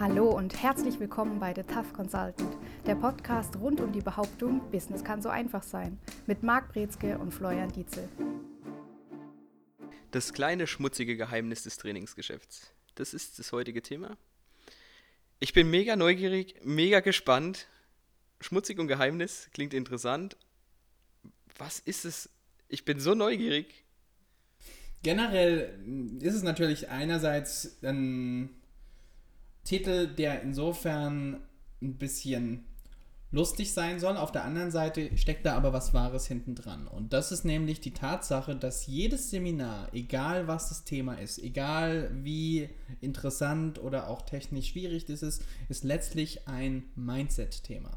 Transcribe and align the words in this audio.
Hallo 0.00 0.30
und 0.30 0.62
herzlich 0.62 0.98
willkommen 0.98 1.38
bei 1.40 1.52
The 1.54 1.62
Tough 1.62 1.92
Consultant, 1.92 2.56
der 2.86 2.94
Podcast 2.94 3.54
rund 3.56 3.82
um 3.82 3.92
die 3.92 4.00
Behauptung, 4.00 4.62
Business 4.70 5.04
kann 5.04 5.20
so 5.20 5.28
einfach 5.28 5.62
sein, 5.62 5.98
mit 6.26 6.42
Marc 6.42 6.72
Brezke 6.72 7.18
und 7.18 7.34
Florian 7.34 7.70
Dietzel. 7.70 8.08
Das 10.10 10.32
kleine 10.32 10.66
schmutzige 10.66 11.18
Geheimnis 11.18 11.64
des 11.64 11.76
Trainingsgeschäfts. 11.76 12.72
Das 12.94 13.12
ist 13.12 13.38
das 13.38 13.52
heutige 13.52 13.82
Thema. 13.82 14.16
Ich 15.38 15.52
bin 15.52 15.68
mega 15.68 15.96
neugierig, 15.96 16.54
mega 16.64 17.00
gespannt. 17.00 17.66
Schmutzig 18.40 18.78
und 18.78 18.88
Geheimnis 18.88 19.50
klingt 19.52 19.74
interessant. 19.74 20.38
Was 21.58 21.78
ist 21.78 22.06
es? 22.06 22.30
Ich 22.68 22.86
bin 22.86 23.00
so 23.00 23.14
neugierig. 23.14 23.84
Generell 25.02 25.78
ist 26.22 26.36
es 26.36 26.42
natürlich 26.42 26.88
einerseits 26.88 27.76
ein 27.82 28.59
Titel, 29.64 30.06
der 30.06 30.42
insofern 30.42 31.40
ein 31.82 31.96
bisschen 31.96 32.64
lustig 33.32 33.72
sein 33.72 34.00
soll. 34.00 34.16
Auf 34.16 34.32
der 34.32 34.44
anderen 34.44 34.70
Seite 34.70 35.16
steckt 35.16 35.46
da 35.46 35.56
aber 35.56 35.72
was 35.72 35.94
Wahres 35.94 36.26
hinten 36.26 36.54
dran. 36.54 36.86
Und 36.86 37.12
das 37.12 37.32
ist 37.32 37.44
nämlich 37.44 37.80
die 37.80 37.92
Tatsache, 37.92 38.56
dass 38.56 38.86
jedes 38.86 39.30
Seminar, 39.30 39.88
egal 39.92 40.48
was 40.48 40.68
das 40.68 40.84
Thema 40.84 41.14
ist, 41.14 41.38
egal 41.38 42.10
wie 42.12 42.68
interessant 43.00 43.80
oder 43.80 44.08
auch 44.08 44.22
technisch 44.22 44.70
schwierig 44.70 45.04
das 45.04 45.22
ist, 45.22 45.42
ist 45.68 45.84
letztlich 45.84 46.48
ein 46.48 46.84
Mindset-Thema. 46.96 47.90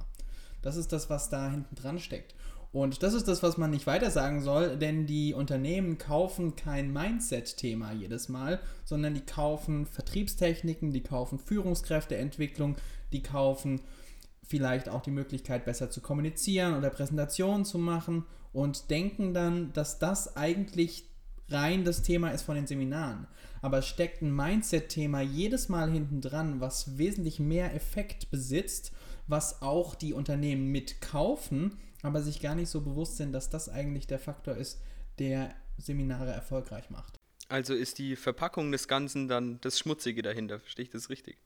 Das 0.62 0.78
ist 0.78 0.94
das, 0.94 1.10
was 1.10 1.30
da 1.30 1.50
hinten 1.50 1.76
dran 1.76 2.00
steckt. 2.00 2.36
Und 2.74 3.04
das 3.04 3.14
ist 3.14 3.28
das, 3.28 3.44
was 3.44 3.58
man 3.58 3.70
nicht 3.70 3.86
weiter 3.86 4.10
sagen 4.10 4.42
soll, 4.42 4.78
denn 4.78 5.06
die 5.06 5.36
Unternehmen 5.36 6.00
kaufen 6.00 6.56
kein 6.56 6.92
Mindset-Thema 6.92 7.94
jedes 7.94 8.30
Mal, 8.30 8.60
sondern 8.84 9.14
die 9.14 9.22
kaufen 9.22 9.86
Vertriebstechniken, 9.86 10.92
die 10.92 11.04
kaufen 11.04 11.38
Führungskräfteentwicklung, 11.38 12.76
die 13.12 13.22
kaufen 13.22 13.82
vielleicht 14.42 14.90
auch 14.90 15.04
die 15.04 15.12
Möglichkeit, 15.12 15.66
besser 15.66 15.92
zu 15.92 16.02
kommunizieren 16.02 16.76
oder 16.76 16.90
Präsentationen 16.90 17.64
zu 17.64 17.78
machen 17.78 18.26
und 18.54 18.90
denken 18.90 19.36
dann, 19.36 19.72
dass 19.74 20.00
das 20.00 20.36
eigentlich 20.36 21.08
rein 21.50 21.86
das 21.86 22.02
Thema 22.02 22.30
ist 22.30 22.42
von 22.42 22.56
den 22.56 22.66
Seminaren. 22.66 23.28
Aber 23.64 23.80
es 23.80 23.88
steckt 23.88 24.22
ein 24.22 24.36
Mindset-Thema 24.36 25.22
jedes 25.22 25.70
Mal 25.70 25.92
hinten 25.92 26.22
dran, 26.22 26.62
was 26.62 27.00
wesentlich 27.00 27.40
mehr 27.40 27.74
Effekt 27.74 28.30
besitzt, 28.30 28.92
was 29.26 29.64
auch 29.64 29.96
die 29.96 30.14
Unternehmen 30.14 30.72
mitkaufen 30.72 31.80
aber 32.04 32.22
sich 32.22 32.42
gar 32.42 32.54
nicht 32.54 32.70
so 32.70 32.82
bewusst 32.82 33.18
sind, 33.18 33.32
dass 33.32 33.50
das 33.50 33.70
eigentlich 33.70 34.06
der 34.06 34.20
Faktor 34.20 34.56
ist, 34.56 34.80
der 35.18 35.56
Seminare 35.78 36.32
erfolgreich 36.32 36.90
macht. 36.92 37.20
Also 37.50 37.74
ist 37.74 37.98
die 37.98 38.16
Verpackung 38.16 38.72
des 38.72 38.88
Ganzen 38.88 39.28
dann 39.28 39.60
das 39.62 39.80
Schmutzige 39.80 40.22
dahinter, 40.22 40.60
verstehe 40.60 40.84
ich 40.84 40.92
das 40.92 41.10
richtig? 41.10 41.38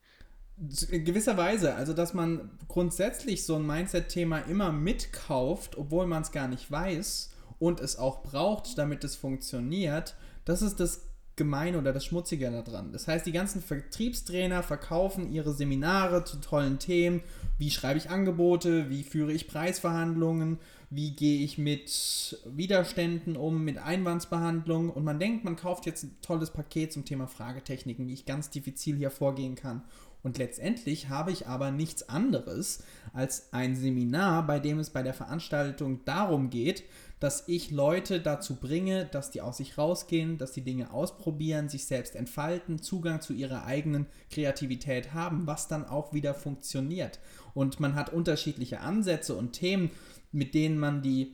In 0.90 1.06
gewisser 1.06 1.38
Weise, 1.38 1.76
also 1.76 1.94
dass 1.94 2.16
man 2.16 2.50
grundsätzlich 2.68 3.46
so 3.46 3.56
ein 3.56 3.66
Mindset-Thema 3.66 4.40
immer 4.40 4.72
mitkauft, 4.72 5.78
obwohl 5.78 6.08
man 6.08 6.24
es 6.24 6.32
gar 6.32 6.48
nicht 6.48 6.70
weiß 6.72 7.32
und 7.60 7.80
es 7.80 7.98
auch 7.98 8.24
braucht, 8.24 8.78
damit 8.78 9.04
es 9.04 9.16
funktioniert, 9.16 10.16
das 10.46 10.64
ist 10.64 10.80
das 10.80 11.07
Gemeine 11.38 11.78
oder 11.78 11.94
das 11.94 12.04
Schmutzige 12.04 12.52
daran. 12.52 12.92
Das 12.92 13.08
heißt, 13.08 13.26
die 13.26 13.32
ganzen 13.32 13.62
Vertriebstrainer 13.62 14.64
verkaufen 14.64 15.32
ihre 15.32 15.54
Seminare 15.54 16.26
zu 16.26 16.38
tollen 16.38 16.80
Themen. 16.80 17.22
Wie 17.58 17.72
schreibe 17.72 18.00
ich 18.00 18.10
Angebote? 18.10 18.90
Wie 18.90 19.04
führe 19.04 19.32
ich 19.32 19.48
Preisverhandlungen? 19.48 20.58
Wie 20.90 21.12
gehe 21.12 21.44
ich 21.44 21.58
mit 21.58 22.40
Widerständen 22.46 23.36
um, 23.36 23.64
mit 23.64 23.78
Einwandsbehandlung? 23.78 24.90
Und 24.90 25.04
man 25.04 25.20
denkt, 25.20 25.44
man 25.44 25.58
kauft 25.58 25.86
jetzt 25.86 26.04
ein 26.04 26.16
tolles 26.22 26.52
Paket 26.52 26.94
zum 26.94 27.04
Thema 27.04 27.28
Fragetechniken, 27.28 28.08
wie 28.08 28.14
ich 28.14 28.26
ganz 28.26 28.50
diffizil 28.50 28.96
hier 28.96 29.12
vorgehen 29.12 29.56
kann. 29.56 29.84
Und 30.24 30.38
letztendlich 30.38 31.10
habe 31.10 31.32
ich 31.32 31.48
aber 31.48 31.72
nichts 31.72 32.10
anderes 32.10 32.84
als 33.14 33.54
ein 33.54 33.76
Seminar, 33.76 34.48
bei 34.48 34.60
dem 34.60 34.80
es 34.80 34.90
bei 34.90 35.04
der 35.04 35.14
Veranstaltung 35.14 36.04
darum 36.06 36.50
geht, 36.50 36.84
dass 37.20 37.48
ich 37.48 37.72
Leute 37.72 38.20
dazu 38.20 38.56
bringe, 38.56 39.06
dass 39.06 39.32
die 39.32 39.42
aus 39.42 39.58
sich 39.58 39.78
rausgehen, 39.78 40.38
dass 40.38 40.52
die 40.52 40.64
Dinge 40.64 40.92
ausprobieren, 40.92 41.70
sich 41.70 41.86
selbst 41.86 42.16
entfalten, 42.16 42.82
Zugang 42.82 43.22
zu 43.22 43.34
ihrer 43.34 43.66
eigenen 43.66 44.06
Kreativität 44.30 45.14
haben, 45.14 45.48
was 45.48 45.68
dann 45.68 45.86
auch 45.86 46.14
wieder 46.14 46.34
funktioniert. 46.34 47.20
Und 47.54 47.80
man 47.80 47.96
hat 47.96 48.14
unterschiedliche 48.14 48.82
Ansätze 48.82 49.36
und 49.36 49.54
Themen, 49.54 49.92
mit 50.38 50.54
denen 50.54 50.78
man 50.78 51.02
die 51.02 51.34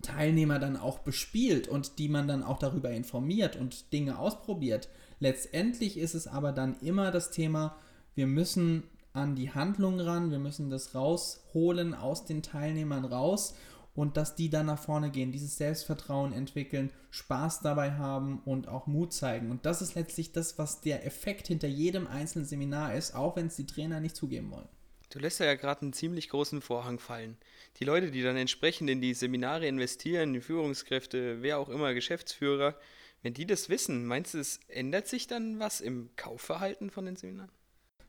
Teilnehmer 0.00 0.60
dann 0.60 0.76
auch 0.76 1.00
bespielt 1.00 1.66
und 1.66 1.98
die 1.98 2.08
man 2.08 2.28
dann 2.28 2.44
auch 2.44 2.58
darüber 2.58 2.90
informiert 2.92 3.56
und 3.56 3.92
Dinge 3.92 4.18
ausprobiert. 4.18 4.88
Letztendlich 5.18 5.98
ist 5.98 6.14
es 6.14 6.28
aber 6.28 6.52
dann 6.52 6.78
immer 6.80 7.10
das 7.10 7.32
Thema, 7.32 7.76
wir 8.14 8.28
müssen 8.28 8.84
an 9.12 9.34
die 9.34 9.50
Handlung 9.50 9.98
ran, 9.98 10.30
wir 10.30 10.38
müssen 10.38 10.70
das 10.70 10.94
rausholen 10.94 11.92
aus 11.92 12.24
den 12.24 12.42
Teilnehmern 12.42 13.04
raus 13.04 13.54
und 13.96 14.16
dass 14.16 14.36
die 14.36 14.48
dann 14.48 14.66
nach 14.66 14.78
vorne 14.78 15.10
gehen, 15.10 15.32
dieses 15.32 15.56
Selbstvertrauen 15.56 16.32
entwickeln, 16.32 16.90
Spaß 17.10 17.60
dabei 17.60 17.92
haben 17.94 18.42
und 18.44 18.68
auch 18.68 18.86
Mut 18.86 19.12
zeigen. 19.12 19.50
Und 19.50 19.66
das 19.66 19.82
ist 19.82 19.96
letztlich 19.96 20.30
das, 20.30 20.56
was 20.56 20.80
der 20.80 21.04
Effekt 21.04 21.48
hinter 21.48 21.68
jedem 21.68 22.06
einzelnen 22.06 22.46
Seminar 22.46 22.94
ist, 22.94 23.16
auch 23.16 23.34
wenn 23.34 23.48
es 23.48 23.56
die 23.56 23.66
Trainer 23.66 23.98
nicht 23.98 24.14
zugeben 24.14 24.52
wollen. 24.52 24.68
Du 25.14 25.20
lässt 25.20 25.38
ja 25.38 25.54
gerade 25.54 25.82
einen 25.82 25.92
ziemlich 25.92 26.28
großen 26.28 26.60
Vorhang 26.60 26.98
fallen. 26.98 27.36
Die 27.76 27.84
Leute, 27.84 28.10
die 28.10 28.22
dann 28.22 28.36
entsprechend 28.36 28.90
in 28.90 29.00
die 29.00 29.14
Seminare 29.14 29.64
investieren, 29.64 30.32
die 30.32 30.40
Führungskräfte, 30.40 31.40
wer 31.40 31.60
auch 31.60 31.68
immer, 31.68 31.94
Geschäftsführer, 31.94 32.74
wenn 33.22 33.32
die 33.32 33.46
das 33.46 33.68
wissen, 33.68 34.06
meinst 34.06 34.34
du, 34.34 34.38
es 34.38 34.58
ändert 34.66 35.06
sich 35.06 35.28
dann 35.28 35.60
was 35.60 35.80
im 35.80 36.10
Kaufverhalten 36.16 36.90
von 36.90 37.04
den 37.04 37.14
Seminaren? 37.14 37.52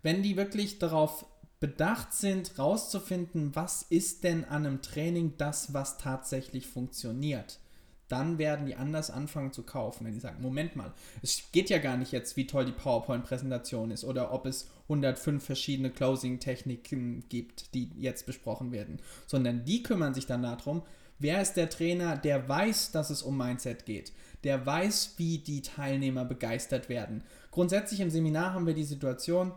Wenn 0.02 0.24
die 0.24 0.36
wirklich 0.36 0.80
darauf 0.80 1.28
bedacht 1.60 2.12
sind, 2.12 2.58
rauszufinden, 2.58 3.56
was 3.56 3.84
ist 3.84 4.24
denn 4.24 4.44
an 4.44 4.66
einem 4.66 4.82
Training 4.82 5.36
das, 5.38 5.76
was 5.76 6.00
tatsächlich 6.00 6.66
funktioniert. 6.66 7.60
Dann 8.08 8.40
werden 8.40 8.66
die 8.66 8.76
anders 8.76 9.12
anfangen 9.12 9.54
zu 9.54 9.62
kaufen, 9.62 10.08
wenn 10.08 10.14
die 10.14 10.20
sagen, 10.20 10.42
Moment 10.42 10.76
mal, 10.76 10.92
es 11.22 11.52
geht 11.52 11.70
ja 11.70 11.78
gar 11.78 11.98
nicht 11.98 12.12
jetzt, 12.12 12.36
wie 12.36 12.48
toll 12.48 12.66
die 12.66 12.72
PowerPoint-Präsentation 12.72 13.92
ist 13.92 14.04
oder 14.04 14.34
ob 14.34 14.48
es 14.48 14.72
105 14.88 15.44
verschiedene 15.44 15.90
Closing-Techniken 15.90 17.26
gibt, 17.30 17.74
die 17.74 17.90
jetzt 17.98 18.26
besprochen 18.26 18.72
werden, 18.72 19.00
sondern 19.26 19.66
die 19.66 19.84
kümmern 19.84 20.14
sich 20.14 20.28
dann 20.28 20.44
darum, 20.44 20.84
wer 21.20 21.42
ist 21.42 21.54
der 21.54 21.70
Trainer, 21.70 22.18
der 22.18 22.48
weiß, 22.48 22.92
dass 22.92 23.10
es 23.10 23.24
um 23.24 23.38
Mindset 23.38 23.86
geht, 23.86 24.14
der 24.44 24.66
weiß, 24.66 25.16
wie 25.18 25.40
die 25.40 25.62
Teilnehmer 25.62 26.26
begeistert 26.26 26.88
werden. 26.90 27.24
Grundsätzlich 27.52 28.00
im 28.00 28.12
Seminar 28.12 28.54
haben 28.54 28.68
wir 28.68 28.76
die 28.76 28.84
Situation, 28.84 29.54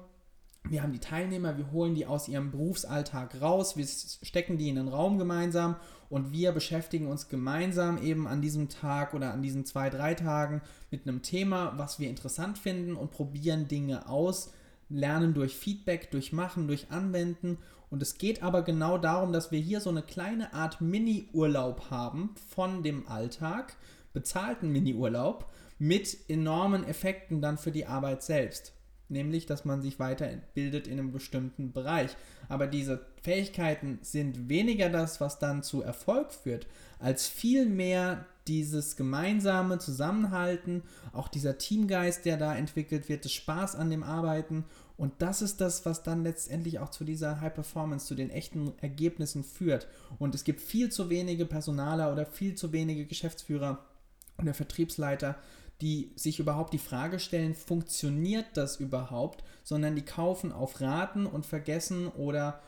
wir 0.65 0.83
haben 0.83 0.93
die 0.93 0.99
Teilnehmer, 0.99 1.57
wir 1.57 1.71
holen 1.73 1.95
die 1.95 2.07
aus 2.07 2.29
ihrem 2.29 2.51
Berufsalltag 2.51 3.41
raus, 3.41 3.77
wir 3.77 3.87
stecken 3.87 4.59
die 4.59 4.69
in 4.69 4.77
den 4.77 4.89
Raum 4.89 5.19
gemeinsam 5.19 5.77
und 6.11 6.33
wir 6.33 6.53
beschäftigen 6.53 7.07
uns 7.07 7.29
gemeinsam 7.29 8.03
eben 8.03 8.27
an 8.27 8.41
diesem 8.41 8.69
Tag 8.69 9.15
oder 9.15 9.33
an 9.33 9.43
diesen 9.43 9.65
zwei, 9.65 9.91
drei 9.91 10.15
Tagen 10.15 10.63
mit 10.91 11.07
einem 11.07 11.23
Thema, 11.23 11.75
was 11.77 11.99
wir 11.99 12.09
interessant 12.09 12.59
finden 12.59 12.97
und 12.97 13.11
probieren 13.11 13.69
Dinge 13.69 14.09
aus, 14.09 14.53
lernen 14.89 15.35
durch 15.35 15.57
Feedback, 15.57 16.11
durch 16.11 16.33
Machen, 16.33 16.67
durch 16.67 16.91
Anwenden. 16.91 17.59
Und 17.91 18.03
es 18.03 18.19
geht 18.19 18.43
aber 18.43 18.63
genau 18.63 18.99
darum, 18.99 19.33
dass 19.33 19.51
wir 19.51 19.59
hier 19.59 19.81
so 19.81 19.91
eine 19.91 20.03
kleine 20.03 20.53
Art 20.53 20.81
Mini-Urlaub 20.81 21.91
haben 21.91 22.35
von 22.49 22.83
dem 22.83 23.07
Alltag, 23.09 23.77
bezahlten 24.13 24.71
Mini-Urlaub 24.71 25.51
mit 25.79 26.17
enormen 26.29 26.85
Effekten 26.85 27.41
dann 27.41 27.57
für 27.57 27.71
die 27.71 27.87
Arbeit 27.87 28.23
selbst 28.23 28.73
nämlich 29.09 29.47
dass 29.47 29.65
man 29.65 29.83
sich 29.83 29.99
weiterbildet 29.99 30.87
in 30.87 30.99
einem 30.99 31.13
bestimmten 31.13 31.73
Bereich. 31.73 32.11
Aber 32.49 32.67
diese 32.67 33.07
Fähigkeiten 33.23 33.99
sind 34.03 34.49
weniger 34.49 34.89
das, 34.89 35.21
was 35.21 35.39
dann 35.39 35.63
zu 35.63 35.83
Erfolg 35.83 36.33
führt, 36.33 36.67
als 36.99 37.27
vielmehr 37.27 38.27
dieses 38.49 38.97
gemeinsame 38.97 39.79
Zusammenhalten, 39.79 40.83
auch 41.13 41.29
dieser 41.29 41.59
Teamgeist, 41.59 42.25
der 42.25 42.37
da 42.37 42.55
entwickelt 42.55 43.09
wird, 43.09 43.25
das 43.25 43.33
Spaß 43.33 43.77
an 43.77 43.91
dem 43.91 44.03
Arbeiten. 44.03 44.65
Und 44.97 45.13
das 45.19 45.43
ist 45.43 45.61
das, 45.61 45.87
was 45.87 46.03
dann 46.03 46.25
letztendlich 46.25 46.81
auch 46.81 46.91
zu 46.91 47.05
dieser 47.05 47.41
High 47.41 47.55
Performance, 47.55 48.07
zu 48.07 48.15
den 48.15 48.31
echten 48.31 48.73
Ergebnissen 48.81 49.45
führt. 49.45 49.87
Und 50.19 50.35
es 50.35 50.45
gibt 50.45 50.61
viel 50.61 50.91
zu 50.91 51.11
wenige 51.11 51.47
Personaler 51.47 52.11
oder 52.13 52.27
viel 52.27 52.55
zu 52.55 52.73
wenige 52.73 53.07
Geschäftsführer 53.07 53.85
oder 54.39 54.55
Vertriebsleiter, 54.55 55.37
die 55.81 56.11
sich 56.17 56.41
überhaupt 56.41 56.73
die 56.73 56.79
Frage 56.79 57.21
stellen, 57.21 57.55
funktioniert 57.55 58.47
das 58.55 58.81
überhaupt, 58.81 59.45
sondern 59.63 59.95
die 59.95 60.05
kaufen 60.05 60.51
auf 60.51 60.81
Raten 60.81 61.27
und 61.27 61.47
vergessen 61.47 62.09
oder 62.09 62.61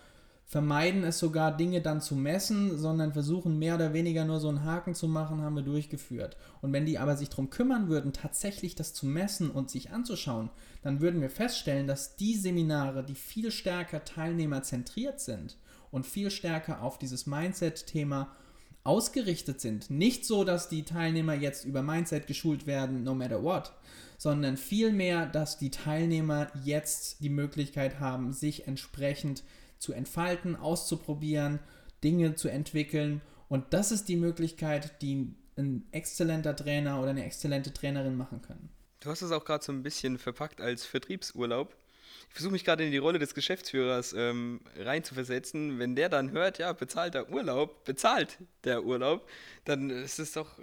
vermeiden 0.50 1.04
es 1.04 1.20
sogar, 1.20 1.56
Dinge 1.56 1.80
dann 1.80 2.00
zu 2.00 2.16
messen, 2.16 2.76
sondern 2.76 3.12
versuchen 3.12 3.60
mehr 3.60 3.76
oder 3.76 3.92
weniger 3.92 4.24
nur 4.24 4.40
so 4.40 4.48
einen 4.48 4.64
Haken 4.64 4.96
zu 4.96 5.06
machen, 5.06 5.42
haben 5.42 5.54
wir 5.54 5.62
durchgeführt. 5.62 6.36
Und 6.60 6.72
wenn 6.72 6.86
die 6.86 6.98
aber 6.98 7.16
sich 7.16 7.28
darum 7.28 7.50
kümmern 7.50 7.88
würden, 7.88 8.12
tatsächlich 8.12 8.74
das 8.74 8.92
zu 8.92 9.06
messen 9.06 9.48
und 9.48 9.70
sich 9.70 9.92
anzuschauen, 9.92 10.50
dann 10.82 11.00
würden 11.00 11.20
wir 11.20 11.30
feststellen, 11.30 11.86
dass 11.86 12.16
die 12.16 12.34
Seminare, 12.34 13.04
die 13.04 13.14
viel 13.14 13.52
stärker 13.52 14.04
teilnehmerzentriert 14.04 15.20
sind 15.20 15.56
und 15.92 16.04
viel 16.04 16.32
stärker 16.32 16.82
auf 16.82 16.98
dieses 16.98 17.26
Mindset-Thema 17.26 18.34
ausgerichtet 18.82 19.60
sind. 19.60 19.88
Nicht 19.88 20.26
so, 20.26 20.42
dass 20.42 20.68
die 20.68 20.82
Teilnehmer 20.82 21.34
jetzt 21.34 21.64
über 21.64 21.82
Mindset 21.82 22.26
geschult 22.26 22.66
werden, 22.66 23.04
no 23.04 23.14
matter 23.14 23.44
what, 23.44 23.70
sondern 24.18 24.56
vielmehr, 24.56 25.26
dass 25.26 25.58
die 25.58 25.70
Teilnehmer 25.70 26.48
jetzt 26.64 27.20
die 27.20 27.28
Möglichkeit 27.28 28.00
haben, 28.00 28.32
sich 28.32 28.66
entsprechend 28.66 29.38
zu 29.38 29.59
entfalten, 29.92 30.56
auszuprobieren, 30.56 31.58
Dinge 32.04 32.34
zu 32.34 32.48
entwickeln. 32.48 33.20
Und 33.48 33.72
das 33.72 33.90
ist 33.90 34.08
die 34.08 34.16
Möglichkeit, 34.16 35.02
die 35.02 35.34
ein 35.56 35.86
exzellenter 35.92 36.54
Trainer 36.54 37.00
oder 37.00 37.10
eine 37.10 37.24
exzellente 37.24 37.72
Trainerin 37.72 38.16
machen 38.16 38.42
können. 38.42 38.70
Du 39.00 39.10
hast 39.10 39.22
es 39.22 39.32
auch 39.32 39.44
gerade 39.44 39.64
so 39.64 39.72
ein 39.72 39.82
bisschen 39.82 40.18
verpackt 40.18 40.60
als 40.60 40.84
Vertriebsurlaub. 40.84 41.74
Ich 42.28 42.34
versuche 42.34 42.52
mich 42.52 42.64
gerade 42.64 42.84
in 42.84 42.92
die 42.92 42.98
Rolle 42.98 43.18
des 43.18 43.34
Geschäftsführers 43.34 44.12
ähm, 44.12 44.60
reinzuversetzen. 44.76 45.78
Wenn 45.78 45.96
der 45.96 46.08
dann 46.08 46.30
hört, 46.30 46.58
ja, 46.58 46.72
bezahlt 46.72 47.14
der 47.14 47.30
Urlaub, 47.30 47.84
bezahlt 47.84 48.38
der 48.64 48.84
Urlaub, 48.84 49.28
dann 49.64 49.90
ist 49.90 50.18
es 50.18 50.32
doch, 50.32 50.58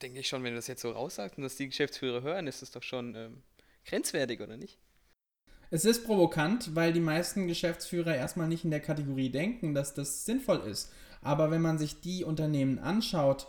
denke 0.00 0.20
ich 0.20 0.28
schon, 0.28 0.42
wenn 0.44 0.52
du 0.52 0.56
das 0.56 0.66
jetzt 0.66 0.82
so 0.82 0.90
raussagst 0.92 1.36
und 1.36 1.42
dass 1.42 1.56
die 1.56 1.68
Geschäftsführer 1.68 2.22
hören, 2.22 2.46
ist 2.46 2.62
es 2.62 2.70
doch 2.70 2.82
schon 2.82 3.14
ähm, 3.16 3.42
grenzwertig, 3.84 4.40
oder 4.40 4.56
nicht? 4.56 4.78
Es 5.72 5.84
ist 5.84 6.04
provokant, 6.04 6.74
weil 6.74 6.92
die 6.92 7.00
meisten 7.00 7.46
Geschäftsführer 7.46 8.16
erstmal 8.16 8.48
nicht 8.48 8.64
in 8.64 8.72
der 8.72 8.80
Kategorie 8.80 9.30
denken, 9.30 9.72
dass 9.72 9.94
das 9.94 10.24
sinnvoll 10.24 10.62
ist. 10.68 10.90
Aber 11.22 11.52
wenn 11.52 11.62
man 11.62 11.78
sich 11.78 12.00
die 12.00 12.24
Unternehmen 12.24 12.80
anschaut, 12.80 13.46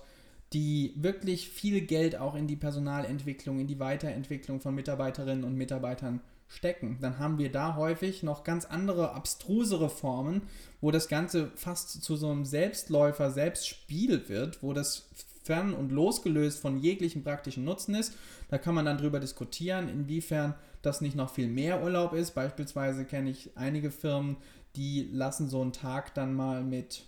die 0.53 0.93
wirklich 0.97 1.49
viel 1.49 1.81
Geld 1.81 2.17
auch 2.17 2.35
in 2.35 2.45
die 2.45 2.55
Personalentwicklung, 2.55 3.59
in 3.59 3.67
die 3.67 3.79
Weiterentwicklung 3.79 4.61
von 4.61 4.75
Mitarbeiterinnen 4.75 5.43
und 5.43 5.55
Mitarbeitern 5.55 6.21
stecken, 6.47 6.97
dann 7.01 7.17
haben 7.17 7.39
wir 7.39 7.51
da 7.51 7.75
häufig 7.75 8.21
noch 8.21 8.43
ganz 8.43 8.65
andere, 8.65 9.13
abstrusere 9.13 9.89
Formen, 9.89 10.43
wo 10.81 10.91
das 10.91 11.07
Ganze 11.07 11.49
fast 11.55 12.03
zu 12.03 12.17
so 12.17 12.29
einem 12.29 12.45
Selbstläufer, 12.45 13.31
Selbstspiel 13.31 14.27
wird, 14.27 14.61
wo 14.61 14.73
das 14.73 15.09
fern 15.43 15.73
und 15.73 15.91
losgelöst 15.91 16.59
von 16.59 16.77
jeglichem 16.77 17.23
praktischen 17.23 17.63
Nutzen 17.63 17.95
ist. 17.95 18.13
Da 18.49 18.57
kann 18.57 18.75
man 18.75 18.85
dann 18.85 18.97
drüber 18.97 19.19
diskutieren, 19.19 19.89
inwiefern 19.89 20.53
das 20.81 21.01
nicht 21.01 21.15
noch 21.15 21.29
viel 21.29 21.47
mehr 21.47 21.83
Urlaub 21.83 22.13
ist. 22.13 22.31
Beispielsweise 22.31 23.05
kenne 23.05 23.29
ich 23.29 23.57
einige 23.57 23.91
Firmen, 23.91 24.37
die 24.75 25.09
lassen 25.11 25.49
so 25.49 25.61
einen 25.61 25.73
Tag 25.73 26.13
dann 26.13 26.33
mal 26.33 26.63
mit 26.63 27.03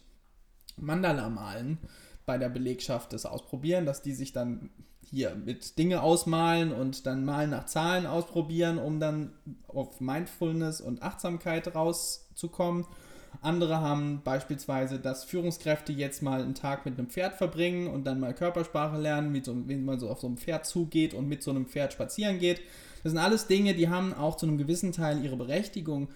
Mandala 0.77 1.29
malen 1.29 1.77
bei 2.25 2.37
der 2.37 2.49
Belegschaft 2.49 3.13
das 3.13 3.25
ausprobieren, 3.25 3.85
dass 3.85 4.01
die 4.01 4.13
sich 4.13 4.33
dann 4.33 4.69
hier 5.01 5.35
mit 5.35 5.77
Dinge 5.77 6.01
ausmalen 6.01 6.71
und 6.71 7.05
dann 7.05 7.25
mal 7.25 7.47
nach 7.47 7.65
Zahlen 7.65 8.05
ausprobieren, 8.05 8.77
um 8.77 8.99
dann 8.99 9.31
auf 9.67 9.99
Mindfulness 9.99 10.81
und 10.81 11.03
Achtsamkeit 11.03 11.75
rauszukommen. 11.75 12.85
Andere 13.41 13.81
haben 13.81 14.21
beispielsweise, 14.23 14.99
dass 14.99 15.23
Führungskräfte 15.23 15.91
jetzt 15.91 16.21
mal 16.21 16.41
einen 16.41 16.55
Tag 16.55 16.85
mit 16.85 16.97
einem 16.97 17.09
Pferd 17.09 17.35
verbringen 17.35 17.87
und 17.87 18.05
dann 18.05 18.19
mal 18.19 18.33
Körpersprache 18.33 18.97
lernen, 18.97 19.33
wie, 19.33 19.43
so, 19.43 19.67
wie 19.67 19.75
man 19.75 19.99
so 19.99 20.09
auf 20.09 20.19
so 20.19 20.27
einem 20.27 20.37
Pferd 20.37 20.65
zugeht 20.65 21.13
und 21.13 21.27
mit 21.27 21.43
so 21.43 21.51
einem 21.51 21.65
Pferd 21.65 21.93
spazieren 21.93 22.39
geht. 22.39 22.61
Das 23.03 23.11
sind 23.11 23.19
alles 23.19 23.47
Dinge, 23.47 23.75
die 23.75 23.89
haben 23.89 24.13
auch 24.13 24.37
zu 24.37 24.45
einem 24.45 24.57
gewissen 24.57 24.91
Teil 24.91 25.23
ihre 25.23 25.35
Berechtigung. 25.35 26.09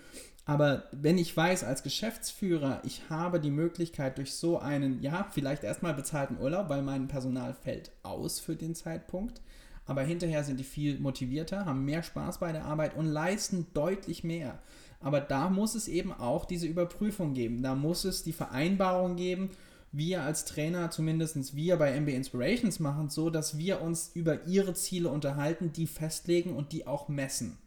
Aber 0.46 0.84
wenn 0.94 1.18
ich 1.18 1.36
weiß 1.36 1.66
als 1.66 1.84
Geschäftsführer, 1.84 2.82
ich 2.86 3.10
habe 3.10 3.42
die 3.42 3.52
Möglichkeit 3.52 4.18
durch 4.18 4.34
so 4.34 4.60
einen, 4.60 5.02
ja, 5.02 5.28
vielleicht 5.32 5.66
erstmal 5.66 5.94
bezahlten 5.94 6.38
Urlaub, 6.40 6.70
weil 6.70 6.82
mein 6.82 7.10
Personal 7.10 7.54
fällt 7.54 7.92
aus 8.04 8.40
für 8.40 8.56
den 8.56 8.74
Zeitpunkt, 8.74 9.42
aber 9.86 10.04
hinterher 10.04 10.46
sind 10.46 10.58
die 10.58 10.64
viel 10.64 11.00
motivierter, 11.00 11.66
haben 11.66 11.84
mehr 11.84 12.02
Spaß 12.02 12.40
bei 12.40 12.54
der 12.54 12.64
Arbeit 12.64 12.96
und 12.96 13.08
leisten 13.08 13.68
deutlich 13.74 14.24
mehr. 14.24 14.60
Aber 15.02 15.20
da 15.20 15.50
muss 15.50 15.76
es 15.76 15.90
eben 15.90 16.14
auch 16.14 16.46
diese 16.46 16.66
Überprüfung 16.66 17.34
geben. 17.34 17.62
Da 17.62 17.76
muss 17.76 18.06
es 18.06 18.24
die 18.24 18.34
Vereinbarung 18.34 19.16
geben, 19.16 19.52
wir 19.92 20.24
als 20.24 20.46
Trainer, 20.46 20.92
zumindest 20.92 21.56
wir 21.56 21.78
bei 21.78 21.92
MB 21.92 22.10
Inspirations 22.10 22.80
machen, 22.80 23.10
so 23.10 23.30
dass 23.30 23.58
wir 23.58 23.82
uns 23.82 24.12
über 24.14 24.46
ihre 24.46 24.74
Ziele 24.74 25.10
unterhalten, 25.10 25.72
die 25.74 25.88
festlegen 25.88 26.56
und 26.56 26.72
die 26.72 26.86
auch 26.88 27.08
messen. 27.08 27.58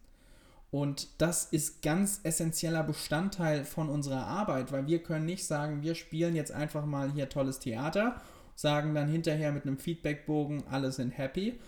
Und 0.71 1.09
das 1.19 1.47
ist 1.47 1.83
ganz 1.83 2.21
essentieller 2.23 2.85
Bestandteil 2.85 3.65
von 3.65 3.89
unserer 3.89 4.27
Arbeit, 4.27 4.71
weil 4.71 4.87
wir 4.87 5.03
können 5.03 5.27
nicht 5.27 5.45
sagen, 5.45 5.83
wir 5.83 5.97
spielen 5.97 6.37
jetzt 6.37 6.53
einfach 6.53 6.87
mal 6.87 7.11
hier 7.13 7.29
tolles 7.29 7.59
Theater, 7.59 8.21
sagen 8.55 8.95
dann 8.95 9.09
hinterher 9.09 9.51
mit 9.51 9.65
einem 9.65 9.79
Feedbackbogen, 9.79 10.65
alle 10.69 10.93
sind 10.93 11.11
happy 11.11 11.59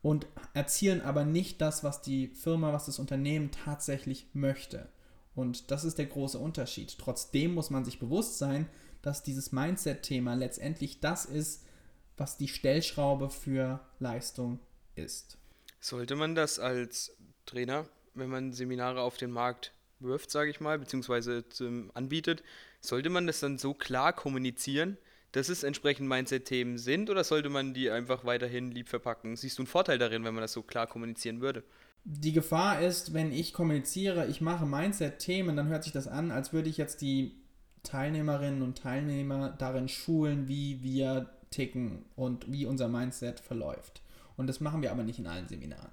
und 0.00 0.26
erzielen 0.54 1.02
aber 1.02 1.24
nicht 1.24 1.60
das, 1.60 1.84
was 1.84 2.00
die 2.00 2.28
Firma, 2.28 2.72
was 2.72 2.86
das 2.86 2.98
Unternehmen 2.98 3.50
tatsächlich 3.50 4.26
möchte. 4.32 4.88
Und 5.34 5.70
das 5.70 5.84
ist 5.84 5.98
der 5.98 6.06
große 6.06 6.38
Unterschied. 6.38 6.96
Trotzdem 6.98 7.52
muss 7.52 7.68
man 7.68 7.84
sich 7.84 7.98
bewusst 7.98 8.38
sein, 8.38 8.66
dass 9.06 9.22
dieses 9.22 9.52
Mindset-Thema 9.52 10.34
letztendlich 10.34 11.00
das 11.00 11.24
ist, 11.24 11.64
was 12.16 12.36
die 12.36 12.48
Stellschraube 12.48 13.30
für 13.30 13.80
Leistung 14.00 14.58
ist. 14.94 15.38
Sollte 15.80 16.16
man 16.16 16.34
das 16.34 16.58
als 16.58 17.16
Trainer 17.44 17.86
wenn 18.16 18.30
man 18.30 18.52
Seminare 18.52 19.00
auf 19.00 19.16
den 19.16 19.30
Markt 19.30 19.72
wirft, 20.00 20.30
sage 20.30 20.50
ich 20.50 20.60
mal, 20.60 20.78
beziehungsweise 20.78 21.44
anbietet, 21.94 22.42
sollte 22.80 23.10
man 23.10 23.26
das 23.26 23.40
dann 23.40 23.58
so 23.58 23.74
klar 23.74 24.12
kommunizieren, 24.12 24.98
dass 25.32 25.48
es 25.48 25.62
entsprechend 25.62 26.08
Mindset-Themen 26.08 26.78
sind 26.78 27.10
oder 27.10 27.24
sollte 27.24 27.48
man 27.48 27.74
die 27.74 27.90
einfach 27.90 28.24
weiterhin 28.24 28.70
lieb 28.70 28.88
verpacken? 28.88 29.36
Siehst 29.36 29.58
du 29.58 29.62
einen 29.62 29.66
Vorteil 29.66 29.98
darin, 29.98 30.24
wenn 30.24 30.34
man 30.34 30.42
das 30.42 30.52
so 30.52 30.62
klar 30.62 30.86
kommunizieren 30.86 31.40
würde? 31.40 31.62
Die 32.04 32.32
Gefahr 32.32 32.80
ist, 32.80 33.14
wenn 33.14 33.32
ich 33.32 33.52
kommuniziere, 33.52 34.26
ich 34.28 34.40
mache 34.40 34.64
Mindset-Themen, 34.64 35.56
dann 35.56 35.68
hört 35.68 35.84
sich 35.84 35.92
das 35.92 36.06
an, 36.06 36.30
als 36.30 36.52
würde 36.52 36.68
ich 36.68 36.76
jetzt 36.76 37.00
die 37.00 37.34
Teilnehmerinnen 37.86 38.62
und 38.62 38.78
Teilnehmer 38.78 39.50
darin 39.50 39.88
schulen, 39.88 40.48
wie 40.48 40.82
wir 40.82 41.30
ticken 41.50 42.04
und 42.16 42.50
wie 42.50 42.66
unser 42.66 42.88
Mindset 42.88 43.40
verläuft. 43.40 44.02
Und 44.36 44.46
das 44.46 44.60
machen 44.60 44.82
wir 44.82 44.90
aber 44.90 45.02
nicht 45.02 45.18
in 45.18 45.26
allen 45.26 45.48
Seminaren. 45.48 45.92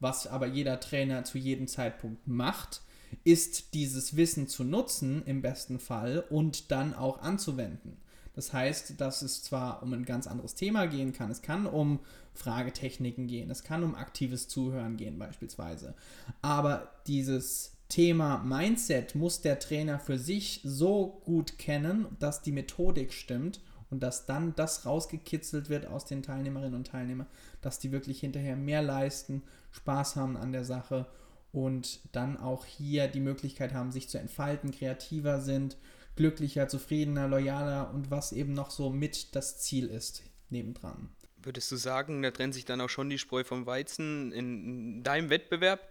Was 0.00 0.26
aber 0.26 0.46
jeder 0.46 0.80
Trainer 0.80 1.24
zu 1.24 1.38
jedem 1.38 1.66
Zeitpunkt 1.66 2.26
macht, 2.26 2.82
ist 3.24 3.74
dieses 3.74 4.16
Wissen 4.16 4.48
zu 4.48 4.64
nutzen 4.64 5.22
im 5.24 5.42
besten 5.42 5.78
Fall 5.78 6.24
und 6.30 6.70
dann 6.70 6.94
auch 6.94 7.20
anzuwenden. 7.20 7.96
Das 8.34 8.52
heißt, 8.52 9.00
dass 9.00 9.22
es 9.22 9.42
zwar 9.42 9.82
um 9.82 9.92
ein 9.92 10.04
ganz 10.04 10.28
anderes 10.28 10.54
Thema 10.54 10.86
gehen 10.86 11.12
kann, 11.12 11.30
es 11.30 11.42
kann 11.42 11.66
um 11.66 11.98
Fragetechniken 12.34 13.26
gehen, 13.26 13.50
es 13.50 13.64
kann 13.64 13.82
um 13.82 13.96
aktives 13.96 14.46
Zuhören 14.46 14.96
gehen 14.96 15.18
beispielsweise, 15.18 15.94
aber 16.40 16.92
dieses 17.08 17.77
Thema 17.88 18.38
Mindset 18.44 19.14
muss 19.14 19.40
der 19.40 19.58
Trainer 19.58 19.98
für 19.98 20.18
sich 20.18 20.60
so 20.62 21.20
gut 21.24 21.58
kennen, 21.58 22.06
dass 22.18 22.42
die 22.42 22.52
Methodik 22.52 23.12
stimmt 23.12 23.60
und 23.90 24.02
dass 24.02 24.26
dann 24.26 24.54
das 24.54 24.84
rausgekitzelt 24.84 25.70
wird 25.70 25.86
aus 25.86 26.04
den 26.04 26.22
Teilnehmerinnen 26.22 26.74
und 26.74 26.86
Teilnehmern, 26.86 27.26
dass 27.62 27.78
die 27.78 27.90
wirklich 27.90 28.20
hinterher 28.20 28.56
mehr 28.56 28.82
leisten, 28.82 29.42
Spaß 29.70 30.16
haben 30.16 30.36
an 30.36 30.52
der 30.52 30.64
Sache 30.64 31.06
und 31.52 32.00
dann 32.12 32.36
auch 32.36 32.66
hier 32.66 33.08
die 33.08 33.20
Möglichkeit 33.20 33.72
haben, 33.72 33.90
sich 33.90 34.08
zu 34.08 34.18
entfalten, 34.18 34.70
kreativer 34.70 35.40
sind, 35.40 35.78
glücklicher, 36.16 36.68
zufriedener, 36.68 37.28
loyaler 37.28 37.92
und 37.94 38.10
was 38.10 38.32
eben 38.32 38.52
noch 38.52 38.70
so 38.70 38.90
mit 38.90 39.34
das 39.34 39.60
Ziel 39.60 39.86
ist, 39.86 40.22
nebendran. 40.50 41.08
Würdest 41.42 41.70
du 41.72 41.76
sagen, 41.76 42.22
da 42.22 42.30
trennt 42.32 42.52
sich 42.52 42.64
dann 42.64 42.80
auch 42.80 42.90
schon 42.90 43.08
die 43.08 43.18
Spreu 43.18 43.44
vom 43.44 43.64
Weizen 43.64 44.32
in 44.32 45.02
deinem 45.04 45.30
Wettbewerb, 45.30 45.88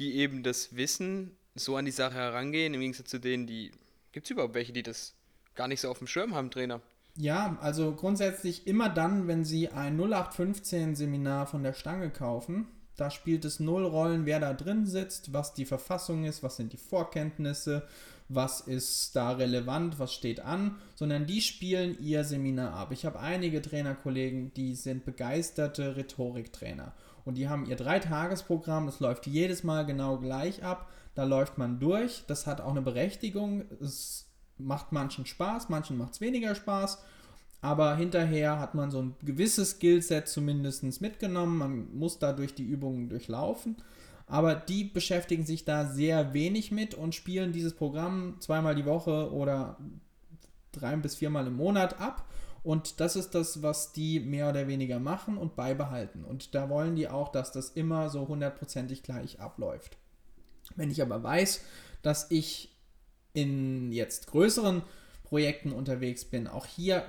die 0.00 0.16
eben 0.16 0.42
das 0.42 0.74
Wissen 0.74 1.36
so 1.54 1.76
an 1.76 1.84
die 1.84 1.90
Sache 1.90 2.14
herangehen, 2.14 2.74
im 2.74 2.80
Gegensatz 2.80 3.10
zu 3.10 3.20
denen, 3.20 3.46
die. 3.46 3.70
Gibt 4.12 4.26
es 4.26 4.30
überhaupt 4.30 4.54
welche, 4.54 4.72
die 4.72 4.82
das 4.82 5.14
gar 5.54 5.68
nicht 5.68 5.80
so 5.80 5.90
auf 5.90 5.98
dem 5.98 6.08
Schirm 6.08 6.34
haben, 6.34 6.50
Trainer? 6.50 6.80
Ja, 7.16 7.58
also 7.60 7.94
grundsätzlich 7.94 8.66
immer 8.66 8.88
dann, 8.88 9.28
wenn 9.28 9.44
Sie 9.44 9.68
ein 9.68 10.00
0815-Seminar 10.00 11.46
von 11.46 11.62
der 11.62 11.74
Stange 11.74 12.10
kaufen, 12.10 12.66
da 12.96 13.10
spielt 13.10 13.44
es 13.44 13.60
null 13.60 13.84
Rollen, 13.84 14.26
wer 14.26 14.40
da 14.40 14.52
drin 14.52 14.86
sitzt, 14.86 15.32
was 15.32 15.54
die 15.54 15.64
Verfassung 15.64 16.24
ist, 16.24 16.42
was 16.42 16.56
sind 16.56 16.72
die 16.72 16.78
Vorkenntnisse, 16.78 17.86
was 18.28 18.60
ist 18.60 19.14
da 19.16 19.32
relevant, 19.32 19.98
was 19.98 20.14
steht 20.14 20.40
an, 20.40 20.76
sondern 20.94 21.26
die 21.26 21.40
spielen 21.40 21.96
ihr 22.00 22.24
Seminar 22.24 22.74
ab. 22.74 22.92
Ich 22.92 23.04
habe 23.04 23.18
einige 23.18 23.60
Trainerkollegen, 23.60 24.54
die 24.54 24.74
sind 24.74 25.04
begeisterte 25.04 25.96
Rhetoriktrainer 25.96 26.94
und 27.24 27.36
die 27.36 27.48
haben 27.48 27.66
ihr 27.66 27.76
Dreitagesprogramm, 27.76 28.86
das 28.86 29.00
läuft 29.00 29.26
jedes 29.26 29.64
Mal 29.64 29.86
genau 29.86 30.18
gleich 30.18 30.62
ab, 30.62 30.88
da 31.14 31.24
läuft 31.24 31.58
man 31.58 31.80
durch, 31.80 32.24
das 32.26 32.46
hat 32.46 32.60
auch 32.60 32.70
eine 32.70 32.82
Berechtigung, 32.82 33.64
es 33.80 34.30
macht 34.58 34.92
manchen 34.92 35.26
Spaß, 35.26 35.68
manchen 35.68 35.96
macht 35.96 36.14
es 36.14 36.20
weniger 36.20 36.54
Spaß. 36.54 36.98
Aber 37.62 37.96
hinterher 37.96 38.58
hat 38.58 38.74
man 38.74 38.90
so 38.90 39.02
ein 39.02 39.14
gewisses 39.22 39.72
Skillset 39.72 40.28
zumindest 40.28 41.00
mitgenommen. 41.00 41.58
Man 41.58 41.94
muss 41.94 42.18
dadurch 42.18 42.54
die 42.54 42.64
Übungen 42.64 43.10
durchlaufen. 43.10 43.76
Aber 44.26 44.54
die 44.54 44.84
beschäftigen 44.84 45.44
sich 45.44 45.64
da 45.64 45.86
sehr 45.86 46.32
wenig 46.32 46.70
mit 46.70 46.94
und 46.94 47.14
spielen 47.14 47.52
dieses 47.52 47.74
Programm 47.74 48.36
zweimal 48.38 48.76
die 48.76 48.86
Woche 48.86 49.32
oder 49.32 49.76
drei 50.72 50.96
bis 50.96 51.16
viermal 51.16 51.48
im 51.48 51.56
Monat 51.56 52.00
ab. 52.00 52.26
Und 52.62 53.00
das 53.00 53.16
ist 53.16 53.34
das, 53.34 53.62
was 53.62 53.92
die 53.92 54.20
mehr 54.20 54.48
oder 54.50 54.68
weniger 54.68 54.98
machen 54.98 55.38
und 55.38 55.56
beibehalten. 55.56 56.24
Und 56.24 56.54
da 56.54 56.68
wollen 56.68 56.94
die 56.94 57.08
auch, 57.08 57.28
dass 57.28 57.52
das 57.52 57.70
immer 57.70 58.10
so 58.10 58.28
hundertprozentig 58.28 59.02
gleich 59.02 59.40
abläuft. 59.40 59.96
Wenn 60.76 60.90
ich 60.90 61.00
aber 61.00 61.22
weiß, 61.22 61.62
dass 62.02 62.30
ich 62.30 62.76
in 63.32 63.92
jetzt 63.92 64.26
größeren 64.26 64.82
Projekten 65.24 65.72
unterwegs 65.72 66.24
bin, 66.24 66.46
auch 66.46 66.66
hier 66.66 67.04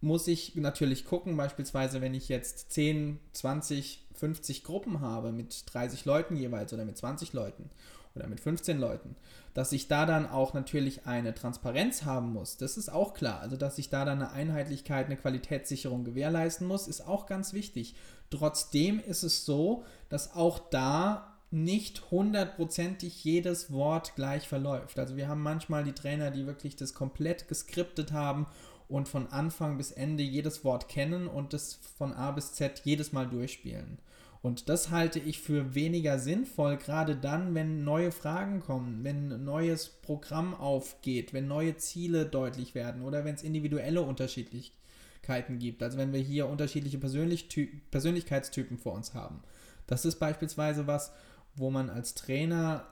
muss 0.00 0.28
ich 0.28 0.54
natürlich 0.54 1.04
gucken, 1.04 1.36
beispielsweise 1.36 2.00
wenn 2.00 2.14
ich 2.14 2.28
jetzt 2.28 2.70
10, 2.72 3.18
20 3.32 4.06
50 4.18 4.64
Gruppen 4.64 5.00
habe 5.00 5.32
mit 5.32 5.64
30 5.72 6.04
Leuten 6.04 6.36
jeweils 6.36 6.72
oder 6.72 6.84
mit 6.84 6.98
20 6.98 7.32
Leuten 7.32 7.70
oder 8.18 8.28
mit 8.28 8.40
15 8.40 8.78
Leuten, 8.78 9.16
dass 9.54 9.72
ich 9.72 9.88
da 9.88 10.06
dann 10.06 10.28
auch 10.28 10.54
natürlich 10.54 11.06
eine 11.06 11.34
Transparenz 11.34 12.04
haben 12.04 12.32
muss, 12.32 12.56
das 12.56 12.76
ist 12.76 12.90
auch 12.90 13.14
klar. 13.14 13.40
Also 13.40 13.56
dass 13.56 13.78
ich 13.78 13.90
da 13.90 14.04
dann 14.04 14.22
eine 14.22 14.32
Einheitlichkeit, 14.32 15.06
eine 15.06 15.16
Qualitätssicherung 15.16 16.04
gewährleisten 16.04 16.66
muss, 16.66 16.88
ist 16.88 17.06
auch 17.06 17.26
ganz 17.26 17.52
wichtig. 17.52 17.94
Trotzdem 18.30 19.00
ist 19.00 19.22
es 19.22 19.44
so, 19.44 19.84
dass 20.08 20.34
auch 20.34 20.58
da 20.70 21.34
nicht 21.50 22.10
hundertprozentig 22.10 23.24
jedes 23.24 23.72
Wort 23.72 24.14
gleich 24.16 24.46
verläuft. 24.46 24.98
Also 24.98 25.16
wir 25.16 25.28
haben 25.28 25.42
manchmal 25.42 25.82
die 25.82 25.94
Trainer, 25.94 26.30
die 26.30 26.46
wirklich 26.46 26.76
das 26.76 26.92
komplett 26.92 27.48
geskriptet 27.48 28.12
haben 28.12 28.46
und 28.88 29.08
von 29.08 29.28
Anfang 29.28 29.78
bis 29.78 29.90
Ende 29.90 30.22
jedes 30.22 30.64
Wort 30.64 30.88
kennen 30.88 31.26
und 31.26 31.52
das 31.52 31.78
von 31.96 32.12
A 32.12 32.32
bis 32.32 32.52
Z 32.52 32.82
jedes 32.84 33.12
Mal 33.12 33.26
durchspielen. 33.26 33.98
Und 34.40 34.68
das 34.68 34.90
halte 34.90 35.18
ich 35.18 35.40
für 35.40 35.74
weniger 35.74 36.18
sinnvoll, 36.18 36.76
gerade 36.76 37.16
dann, 37.16 37.54
wenn 37.54 37.82
neue 37.82 38.12
Fragen 38.12 38.60
kommen, 38.60 39.02
wenn 39.02 39.32
ein 39.32 39.44
neues 39.44 39.88
Programm 39.88 40.54
aufgeht, 40.54 41.32
wenn 41.32 41.48
neue 41.48 41.76
Ziele 41.76 42.24
deutlich 42.24 42.74
werden 42.74 43.02
oder 43.02 43.24
wenn 43.24 43.34
es 43.34 43.42
individuelle 43.42 44.02
Unterschiedlichkeiten 44.02 45.58
gibt. 45.58 45.82
Also 45.82 45.98
wenn 45.98 46.12
wir 46.12 46.20
hier 46.20 46.48
unterschiedliche 46.48 46.98
Persönlich 46.98 47.48
Persönlichkeitstypen 47.90 48.78
vor 48.78 48.92
uns 48.92 49.12
haben. 49.14 49.42
Das 49.86 50.04
ist 50.04 50.20
beispielsweise 50.20 50.86
was, 50.86 51.12
wo 51.56 51.70
man 51.70 51.90
als 51.90 52.14
Trainer 52.14 52.86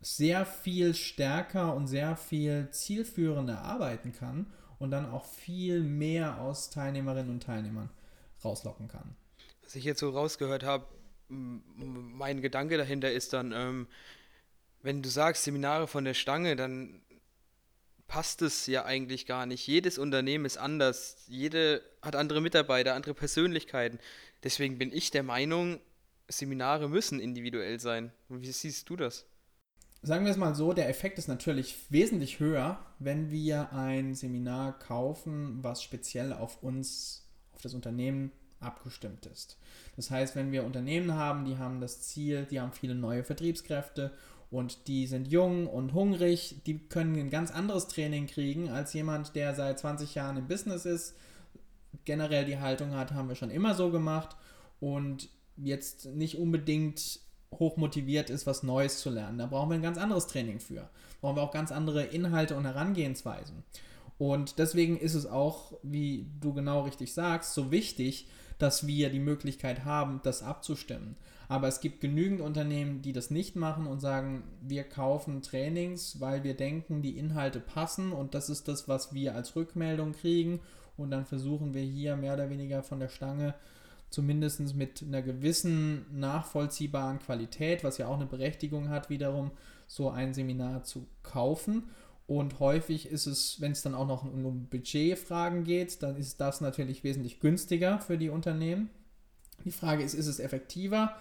sehr 0.00 0.46
viel 0.46 0.94
stärker 0.94 1.74
und 1.74 1.88
sehr 1.88 2.16
viel 2.16 2.68
zielführender 2.70 3.62
arbeiten 3.62 4.12
kann 4.12 4.46
und 4.78 4.90
dann 4.90 5.10
auch 5.10 5.24
viel 5.24 5.82
mehr 5.82 6.40
aus 6.40 6.70
Teilnehmerinnen 6.70 7.30
und 7.30 7.42
Teilnehmern 7.42 7.90
rauslocken 8.44 8.86
kann. 8.86 9.16
Was 9.64 9.74
ich 9.74 9.84
jetzt 9.84 10.00
so 10.00 10.10
rausgehört 10.10 10.62
habe, 10.62 10.86
mein 11.28 12.42
Gedanke 12.42 12.76
dahinter 12.76 13.10
ist 13.10 13.32
dann, 13.32 13.52
ähm, 13.52 13.88
wenn 14.82 15.02
du 15.02 15.08
sagst 15.08 15.44
Seminare 15.44 15.88
von 15.88 16.04
der 16.04 16.14
Stange, 16.14 16.56
dann 16.56 17.00
passt 18.06 18.42
es 18.42 18.66
ja 18.66 18.84
eigentlich 18.84 19.26
gar 19.26 19.46
nicht. 19.46 19.66
Jedes 19.66 19.98
Unternehmen 19.98 20.44
ist 20.44 20.58
anders, 20.58 21.16
jede 21.26 21.82
hat 22.02 22.16
andere 22.16 22.40
Mitarbeiter, 22.40 22.94
andere 22.94 23.14
Persönlichkeiten. 23.14 23.98
Deswegen 24.42 24.78
bin 24.78 24.92
ich 24.92 25.10
der 25.10 25.22
Meinung, 25.22 25.80
Seminare 26.28 26.88
müssen 26.88 27.20
individuell 27.20 27.80
sein. 27.80 28.12
Wie 28.28 28.52
siehst 28.52 28.88
du 28.88 28.96
das? 28.96 29.26
Sagen 30.02 30.26
wir 30.26 30.32
es 30.32 30.36
mal 30.36 30.54
so, 30.54 30.74
der 30.74 30.90
Effekt 30.90 31.18
ist 31.18 31.28
natürlich 31.28 31.90
wesentlich 31.90 32.38
höher, 32.38 32.78
wenn 32.98 33.30
wir 33.30 33.72
ein 33.72 34.14
Seminar 34.14 34.78
kaufen, 34.78 35.62
was 35.62 35.82
speziell 35.82 36.34
auf 36.34 36.62
uns, 36.62 37.26
auf 37.52 37.62
das 37.62 37.72
Unternehmen 37.72 38.30
abgestimmt 38.64 39.26
ist. 39.26 39.58
Das 39.96 40.10
heißt, 40.10 40.34
wenn 40.36 40.52
wir 40.52 40.64
Unternehmen 40.64 41.14
haben, 41.14 41.44
die 41.44 41.58
haben 41.58 41.80
das 41.80 42.02
Ziel, 42.02 42.46
die 42.50 42.60
haben 42.60 42.72
viele 42.72 42.94
neue 42.94 43.24
Vertriebskräfte 43.24 44.12
und 44.50 44.88
die 44.88 45.06
sind 45.06 45.28
jung 45.28 45.66
und 45.66 45.94
hungrig, 45.94 46.62
die 46.66 46.78
können 46.78 47.16
ein 47.16 47.30
ganz 47.30 47.50
anderes 47.50 47.88
Training 47.88 48.26
kriegen 48.26 48.70
als 48.70 48.92
jemand, 48.92 49.34
der 49.36 49.54
seit 49.54 49.78
20 49.78 50.14
Jahren 50.14 50.36
im 50.36 50.48
Business 50.48 50.84
ist, 50.84 51.16
generell 52.04 52.44
die 52.44 52.58
Haltung 52.58 52.94
hat, 52.94 53.12
haben 53.12 53.28
wir 53.28 53.36
schon 53.36 53.50
immer 53.50 53.74
so 53.74 53.90
gemacht 53.90 54.36
und 54.80 55.28
jetzt 55.56 56.06
nicht 56.06 56.38
unbedingt 56.38 57.20
hoch 57.58 57.76
motiviert 57.76 58.30
ist, 58.30 58.46
was 58.46 58.62
Neues 58.62 59.00
zu 59.00 59.10
lernen. 59.10 59.38
Da 59.38 59.46
brauchen 59.46 59.70
wir 59.70 59.76
ein 59.76 59.82
ganz 59.82 59.98
anderes 59.98 60.26
Training 60.26 60.60
für. 60.60 60.88
Brauchen 61.20 61.36
wir 61.36 61.42
auch 61.42 61.52
ganz 61.52 61.70
andere 61.72 62.04
Inhalte 62.04 62.56
und 62.56 62.64
Herangehensweisen. 62.64 63.62
Und 64.18 64.58
deswegen 64.58 64.98
ist 64.98 65.14
es 65.14 65.26
auch, 65.26 65.72
wie 65.82 66.26
du 66.40 66.52
genau 66.52 66.82
richtig 66.82 67.12
sagst, 67.12 67.54
so 67.54 67.70
wichtig, 67.70 68.28
dass 68.58 68.86
wir 68.86 69.10
die 69.10 69.20
Möglichkeit 69.20 69.84
haben, 69.84 70.20
das 70.22 70.42
abzustimmen. 70.42 71.16
Aber 71.48 71.68
es 71.68 71.80
gibt 71.80 72.00
genügend 72.00 72.40
Unternehmen, 72.40 73.02
die 73.02 73.12
das 73.12 73.30
nicht 73.30 73.56
machen 73.56 73.86
und 73.86 74.00
sagen, 74.00 74.44
wir 74.62 74.84
kaufen 74.84 75.42
Trainings, 75.42 76.20
weil 76.20 76.42
wir 76.42 76.54
denken, 76.54 77.02
die 77.02 77.18
Inhalte 77.18 77.60
passen 77.60 78.12
und 78.12 78.34
das 78.34 78.48
ist 78.48 78.68
das, 78.68 78.88
was 78.88 79.12
wir 79.12 79.34
als 79.34 79.54
Rückmeldung 79.54 80.12
kriegen. 80.12 80.60
Und 80.96 81.10
dann 81.10 81.26
versuchen 81.26 81.74
wir 81.74 81.82
hier 81.82 82.16
mehr 82.16 82.34
oder 82.34 82.50
weniger 82.50 82.82
von 82.82 83.00
der 83.00 83.08
Stange 83.08 83.54
zumindest 84.14 84.76
mit 84.76 85.02
einer 85.02 85.22
gewissen 85.22 86.06
nachvollziehbaren 86.12 87.18
Qualität, 87.18 87.82
was 87.82 87.98
ja 87.98 88.06
auch 88.06 88.14
eine 88.14 88.26
Berechtigung 88.26 88.88
hat, 88.88 89.10
wiederum 89.10 89.50
so 89.88 90.08
ein 90.08 90.32
Seminar 90.34 90.84
zu 90.84 91.06
kaufen. 91.24 91.90
Und 92.26 92.58
häufig 92.58 93.06
ist 93.06 93.26
es, 93.26 93.60
wenn 93.60 93.72
es 93.72 93.82
dann 93.82 93.94
auch 93.94 94.06
noch 94.06 94.24
um 94.24 94.66
Budgetfragen 94.66 95.64
geht, 95.64 96.02
dann 96.02 96.16
ist 96.16 96.40
das 96.40 96.60
natürlich 96.60 97.04
wesentlich 97.04 97.40
günstiger 97.40 97.98
für 98.00 98.16
die 98.16 98.30
Unternehmen. 98.30 98.88
Die 99.64 99.70
Frage 99.70 100.02
ist, 100.02 100.14
ist 100.14 100.26
es 100.26 100.40
effektiver? 100.40 101.14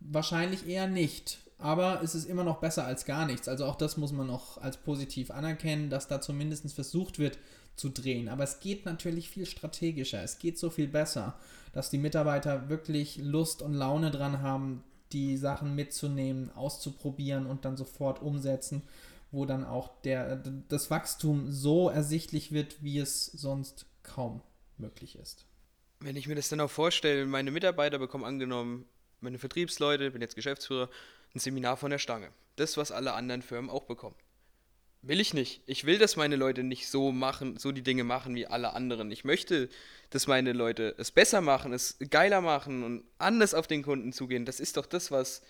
Wahrscheinlich 0.00 0.68
eher 0.68 0.86
nicht. 0.86 1.38
Aber 1.58 2.02
es 2.02 2.14
ist 2.14 2.26
immer 2.26 2.44
noch 2.44 2.58
besser 2.58 2.84
als 2.84 3.06
gar 3.06 3.26
nichts. 3.26 3.48
Also 3.48 3.64
auch 3.64 3.76
das 3.76 3.96
muss 3.96 4.12
man 4.12 4.26
noch 4.26 4.58
als 4.58 4.76
positiv 4.76 5.30
anerkennen, 5.30 5.90
dass 5.90 6.06
da 6.06 6.20
zumindest 6.20 6.72
versucht 6.72 7.18
wird 7.18 7.38
zu 7.74 7.88
drehen. 7.88 8.28
Aber 8.28 8.44
es 8.44 8.60
geht 8.60 8.84
natürlich 8.84 9.30
viel 9.30 9.46
strategischer. 9.46 10.22
Es 10.22 10.38
geht 10.38 10.58
so 10.58 10.70
viel 10.70 10.86
besser 10.86 11.36
dass 11.76 11.90
die 11.90 11.98
Mitarbeiter 11.98 12.70
wirklich 12.70 13.18
Lust 13.18 13.60
und 13.60 13.74
Laune 13.74 14.10
dran 14.10 14.40
haben, 14.40 14.82
die 15.12 15.36
Sachen 15.36 15.74
mitzunehmen, 15.74 16.50
auszuprobieren 16.56 17.44
und 17.44 17.66
dann 17.66 17.76
sofort 17.76 18.22
umsetzen, 18.22 18.80
wo 19.36 19.44
dann 19.44 19.64
auch 19.64 20.00
der, 20.00 20.36
das 20.68 20.90
Wachstum 20.90 21.52
so 21.52 21.90
ersichtlich 21.90 22.52
wird, 22.52 22.82
wie 22.82 22.98
es 22.98 23.26
sonst 23.26 23.84
kaum 24.02 24.40
möglich 24.78 25.18
ist. 25.18 25.44
Wenn 26.00 26.16
ich 26.16 26.26
mir 26.26 26.34
das 26.36 26.48
dann 26.48 26.60
auch 26.60 26.70
vorstelle, 26.70 27.26
meine 27.26 27.50
Mitarbeiter 27.50 27.98
bekommen 27.98 28.24
angenommen, 28.24 28.86
meine 29.20 29.38
Vertriebsleute, 29.38 30.10
bin 30.10 30.22
jetzt 30.22 30.36
Geschäftsführer, 30.36 30.88
ein 31.34 31.38
Seminar 31.38 31.76
von 31.76 31.90
der 31.90 31.98
Stange. 31.98 32.30
Das, 32.56 32.78
was 32.78 32.90
alle 32.90 33.12
anderen 33.12 33.42
Firmen 33.42 33.70
auch 33.70 33.84
bekommen. 33.84 34.16
Will 35.02 35.20
ich 35.20 35.34
nicht. 35.34 35.60
Ich 35.66 35.84
will, 35.84 35.98
dass 35.98 36.16
meine 36.16 36.36
Leute 36.36 36.62
nicht 36.62 36.88
so 36.88 37.12
machen, 37.12 37.58
so 37.58 37.72
die 37.72 37.82
Dinge 37.82 38.04
machen 38.04 38.34
wie 38.34 38.46
alle 38.46 38.72
anderen. 38.72 39.12
Ich 39.12 39.24
möchte, 39.24 39.68
dass 40.08 40.26
meine 40.26 40.54
Leute 40.54 40.94
es 40.96 41.10
besser 41.10 41.42
machen, 41.42 41.74
es 41.74 41.98
geiler 42.08 42.40
machen 42.40 42.82
und 42.82 43.04
anders 43.18 43.52
auf 43.52 43.66
den 43.66 43.82
Kunden 43.82 44.14
zugehen. 44.14 44.46
Das 44.46 44.60
ist 44.60 44.78
doch 44.78 44.86
das, 44.86 45.10
was 45.10 45.42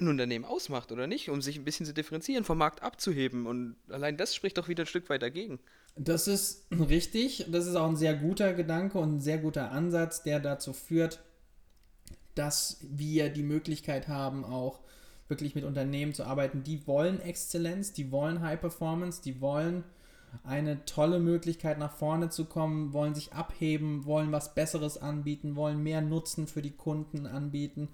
ein 0.00 0.08
Unternehmen 0.08 0.44
ausmacht, 0.44 0.92
oder 0.92 1.06
nicht? 1.06 1.30
Um 1.30 1.42
sich 1.42 1.56
ein 1.56 1.64
bisschen 1.64 1.86
zu 1.86 1.94
differenzieren, 1.94 2.44
vom 2.44 2.58
Markt 2.58 2.82
abzuheben. 2.82 3.46
Und 3.46 3.76
allein 3.88 4.16
das 4.16 4.34
spricht 4.34 4.58
doch 4.58 4.68
wieder 4.68 4.84
ein 4.84 4.86
Stück 4.86 5.08
weit 5.08 5.22
dagegen. 5.22 5.58
Das 5.96 6.28
ist 6.28 6.66
richtig. 6.88 7.46
Das 7.50 7.66
ist 7.66 7.76
auch 7.76 7.88
ein 7.88 7.96
sehr 7.96 8.14
guter 8.14 8.54
Gedanke 8.54 8.98
und 8.98 9.16
ein 9.16 9.20
sehr 9.20 9.38
guter 9.38 9.72
Ansatz, 9.72 10.22
der 10.22 10.40
dazu 10.40 10.72
führt, 10.72 11.20
dass 12.34 12.78
wir 12.82 13.28
die 13.28 13.42
Möglichkeit 13.42 14.08
haben, 14.08 14.44
auch 14.44 14.80
wirklich 15.28 15.54
mit 15.54 15.64
Unternehmen 15.64 16.12
zu 16.12 16.24
arbeiten, 16.24 16.64
die 16.64 16.86
wollen 16.86 17.20
Exzellenz, 17.20 17.92
die 17.92 18.10
wollen 18.10 18.42
High 18.42 18.60
Performance, 18.60 19.22
die 19.22 19.40
wollen 19.40 19.84
eine 20.44 20.84
tolle 20.84 21.18
Möglichkeit 21.18 21.78
nach 21.78 21.92
vorne 21.92 22.30
zu 22.30 22.44
kommen, 22.44 22.92
wollen 22.92 23.14
sich 23.14 23.32
abheben, 23.32 24.04
wollen 24.04 24.32
was 24.32 24.54
Besseres 24.54 24.98
anbieten, 24.98 25.56
wollen 25.56 25.82
mehr 25.82 26.00
Nutzen 26.00 26.46
für 26.46 26.62
die 26.62 26.76
Kunden 26.76 27.26
anbieten. 27.26 27.88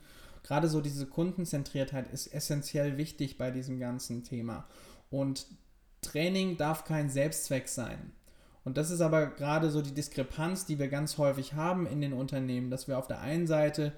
Gerade 0.47 0.69
so 0.69 0.81
diese 0.81 1.07
Kundenzentriertheit 1.07 2.13
ist 2.13 2.29
essentiell 2.29 2.97
wichtig 2.97 3.37
bei 3.37 3.51
diesem 3.51 3.81
ganzen 3.81 4.23
Thema. 4.23 4.65
Und 5.11 5.47
Training 6.03 6.57
darf 6.57 6.85
kein 6.85 7.11
Selbstzweck 7.11 7.69
sein. 7.69 8.13
Und 8.65 8.77
das 8.77 8.91
ist 8.91 9.01
aber 9.01 9.27
gerade 9.27 9.71
so 9.71 9.83
die 9.83 9.95
Diskrepanz, 9.95 10.65
die 10.67 10.79
wir 10.79 10.89
ganz 10.89 11.19
häufig 11.19 11.55
haben 11.55 11.87
in 11.87 12.01
den 12.01 12.13
Unternehmen, 12.13 12.71
dass 12.71 12.89
wir 12.89 12.99
auf 12.99 13.07
der 13.07 13.21
einen 13.21 13.47
Seite 13.47 13.93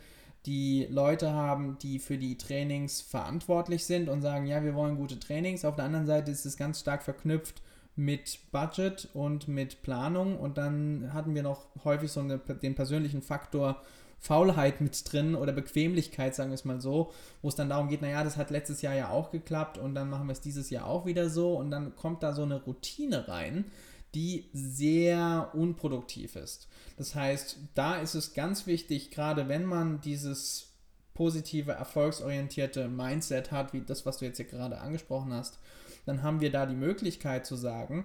die 0.47 0.87
Leute 0.90 1.33
haben, 1.33 1.76
die 1.83 1.99
für 1.99 2.17
die 2.17 2.38
Trainings 2.38 3.00
verantwortlich 3.00 3.85
sind 3.85 4.09
und 4.09 4.23
sagen, 4.23 4.47
ja, 4.47 4.62
wir 4.62 4.75
wollen 4.75 4.97
gute 4.97 5.19
Trainings. 5.19 5.64
Auf 5.64 5.76
der 5.76 5.85
anderen 5.85 6.07
Seite 6.07 6.31
ist 6.31 6.47
es 6.47 6.57
ganz 6.57 6.81
stark 6.81 7.02
verknüpft 7.02 7.62
mit 7.97 8.38
Budget 8.52 9.09
und 9.12 9.49
mit 9.49 9.83
Planung 9.83 10.38
und 10.38 10.57
dann 10.57 11.12
hatten 11.12 11.35
wir 11.35 11.43
noch 11.43 11.67
häufig 11.85 12.12
so 12.12 12.21
eine, 12.21 12.38
den 12.38 12.75
persönlichen 12.75 13.23
Faktor 13.23 13.83
Faulheit 14.19 14.81
mit 14.81 15.13
drin 15.13 15.35
oder 15.35 15.53
Bequemlichkeit, 15.53 16.35
sagen 16.35 16.51
wir 16.51 16.55
es 16.55 16.65
mal 16.65 16.81
so, 16.81 17.13
wo 17.41 17.49
es 17.49 17.55
dann 17.55 17.69
darum 17.69 17.89
geht, 17.89 18.03
naja, 18.03 18.25
das 18.25 18.37
hat 18.37 18.51
letztes 18.51 18.83
Jahr 18.83 18.95
ja 18.95 19.11
auch 19.11 19.31
geklappt 19.31 19.79
und 19.79 19.95
dann 19.95 20.11
machen 20.11 20.27
wir 20.27 20.33
es 20.33 20.41
dieses 20.41 20.71
Jahr 20.71 20.87
auch 20.87 21.07
wieder 21.07 21.31
so 21.31 21.55
und 21.55 21.71
dann 21.71 21.95
kommt 21.95 22.23
da 22.23 22.33
so 22.33 22.43
eine 22.43 22.63
Routine 22.63 23.29
rein, 23.29 23.67
die 24.15 24.49
sehr 24.53 25.51
unproduktiv 25.55 26.35
ist. 26.35 26.69
Das 26.97 27.15
heißt, 27.15 27.59
da 27.75 27.97
ist 27.97 28.15
es 28.15 28.35
ganz 28.35 28.67
wichtig, 28.67 29.11
gerade 29.11 29.49
wenn 29.49 29.65
man 29.65 30.01
dieses 30.01 30.69
positive, 31.15 31.73
erfolgsorientierte 31.73 32.89
Mindset 32.89 33.51
hat, 33.51 33.73
wie 33.73 33.81
das, 33.81 34.07
was 34.07 34.19
du 34.19 34.25
jetzt 34.25 34.37
hier 34.37 34.47
gerade 34.47 34.81
angesprochen 34.81 35.33
hast, 35.33 35.59
dann 36.07 36.23
haben 36.23 36.41
wir 36.41 36.51
da 36.51 36.65
die 36.65 36.77
Möglichkeit 36.77 37.45
zu 37.45 37.57
sagen, 37.57 38.05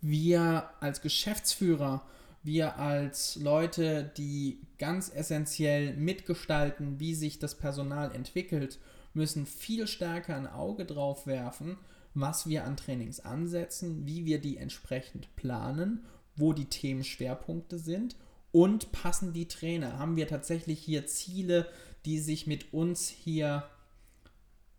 wir 0.00 0.68
als 0.80 1.00
Geschäftsführer, 1.00 2.02
wir 2.42 2.78
als 2.78 3.36
Leute, 3.36 4.10
die 4.16 4.60
ganz 4.78 5.10
essentiell 5.14 5.94
mitgestalten, 5.96 7.00
wie 7.00 7.14
sich 7.14 7.38
das 7.38 7.56
Personal 7.56 8.14
entwickelt, 8.14 8.78
müssen 9.14 9.46
viel 9.46 9.86
stärker 9.86 10.36
ein 10.36 10.46
Auge 10.46 10.84
drauf 10.84 11.26
werfen, 11.26 11.76
was 12.14 12.48
wir 12.48 12.64
an 12.64 12.76
Trainings 12.76 13.20
ansetzen, 13.20 14.06
wie 14.06 14.24
wir 14.24 14.40
die 14.40 14.56
entsprechend 14.56 15.34
planen, 15.36 16.04
wo 16.36 16.52
die 16.52 16.66
Themenschwerpunkte 16.66 17.78
sind 17.78 18.16
Und 18.50 18.92
passen 18.92 19.32
die 19.32 19.46
Trainer? 19.46 19.98
Haben 19.98 20.16
wir 20.16 20.26
tatsächlich 20.26 20.80
hier 20.80 21.06
Ziele, 21.06 21.68
die 22.06 22.18
sich 22.18 22.46
mit 22.46 22.72
uns 22.72 23.08
hier 23.08 23.64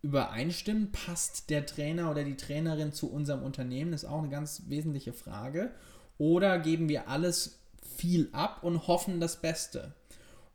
übereinstimmen? 0.01 0.91
Passt 0.91 1.49
der 1.49 1.65
Trainer 1.65 2.09
oder 2.09 2.23
die 2.23 2.37
Trainerin 2.37 2.93
zu 2.93 3.11
unserem 3.11 3.43
Unternehmen? 3.43 3.91
Das 3.91 4.03
ist 4.03 4.09
auch 4.09 4.19
eine 4.19 4.29
ganz 4.29 4.63
wesentliche 4.67 5.13
Frage. 5.13 5.71
Oder 6.19 6.59
geben 6.59 6.89
wir 6.89 7.07
alles 7.07 7.59
viel 7.97 8.29
ab 8.33 8.59
und 8.61 8.85
hoffen 8.88 9.19
das 9.19 9.41
Beste? 9.41 9.95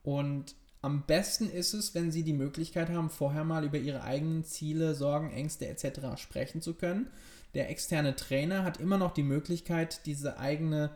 Und 0.05 0.55
am 0.83 1.07
besten 1.07 1.49
ist 1.49 1.73
es, 1.73 1.95
wenn 1.95 2.13
Sie 2.13 2.23
die 2.23 2.35
Möglichkeit 2.35 2.91
haben, 2.91 3.09
vorher 3.09 3.43
mal 3.43 3.65
über 3.65 3.79
Ihre 3.79 4.05
eigenen 4.05 4.45
Ziele, 4.45 4.95
Sorgen, 4.95 5.33
Ängste 5.33 5.67
etc. 5.67 6.21
sprechen 6.21 6.61
zu 6.61 6.75
können. 6.75 7.09
Der 7.55 7.71
externe 7.71 8.15
Trainer 8.15 8.65
hat 8.65 8.79
immer 8.79 8.99
noch 8.99 9.15
die 9.15 9.23
Möglichkeit, 9.23 10.05
diese 10.05 10.39
eigene 10.39 10.91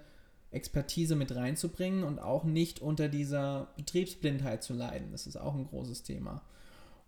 Expertise 0.50 1.16
mit 1.16 1.34
reinzubringen 1.34 2.04
und 2.04 2.18
auch 2.18 2.44
nicht 2.44 2.80
unter 2.80 3.08
dieser 3.08 3.68
Betriebsblindheit 3.76 4.62
zu 4.62 4.74
leiden. 4.74 5.10
Das 5.10 5.26
ist 5.26 5.36
auch 5.36 5.54
ein 5.54 5.66
großes 5.66 6.02
Thema. 6.02 6.42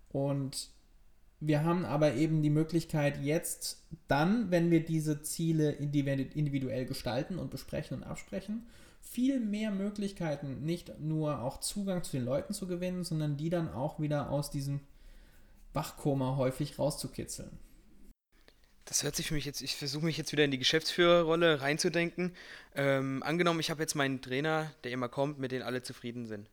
Und 0.08 0.70
wir 1.40 1.64
haben 1.64 1.86
aber 1.86 2.14
eben 2.14 2.42
die 2.42 2.50
Möglichkeit 2.50 3.22
jetzt 3.22 3.82
dann, 4.08 4.50
wenn 4.50 4.70
wir 4.70 4.84
diese 4.84 5.22
Ziele 5.22 5.72
individuell 5.72 6.84
gestalten 6.84 7.38
und 7.38 7.50
besprechen 7.50 7.96
und 7.96 8.04
absprechen, 8.04 8.66
viel 9.00 9.40
mehr 9.40 9.70
Möglichkeiten, 9.70 10.62
nicht 10.62 11.00
nur 11.00 11.40
auch 11.40 11.60
Zugang 11.60 12.04
zu 12.04 12.12
den 12.12 12.26
Leuten 12.26 12.52
zu 12.52 12.66
gewinnen, 12.66 13.04
sondern 13.04 13.38
die 13.38 13.48
dann 13.48 13.72
auch 13.72 13.98
wieder 13.98 14.30
aus 14.30 14.50
diesem 14.50 14.80
Wachkoma 15.72 16.36
häufig 16.36 16.78
rauszukitzeln. 16.78 17.50
Das 18.84 19.02
hört 19.02 19.16
sich 19.16 19.28
für 19.28 19.34
mich 19.34 19.44
jetzt, 19.44 19.62
ich 19.62 19.76
versuche 19.76 20.04
mich 20.04 20.18
jetzt 20.18 20.32
wieder 20.32 20.44
in 20.44 20.50
die 20.50 20.58
Geschäftsführerrolle 20.58 21.60
reinzudenken. 21.60 22.34
Ähm, 22.74 23.22
angenommen, 23.22 23.60
ich 23.60 23.70
habe 23.70 23.80
jetzt 23.80 23.94
meinen 23.94 24.20
Trainer, 24.20 24.72
der 24.84 24.90
immer 24.90 25.08
kommt, 25.08 25.38
mit 25.38 25.52
dem 25.52 25.62
alle 25.62 25.82
zufrieden 25.82 26.26
sind. 26.26 26.50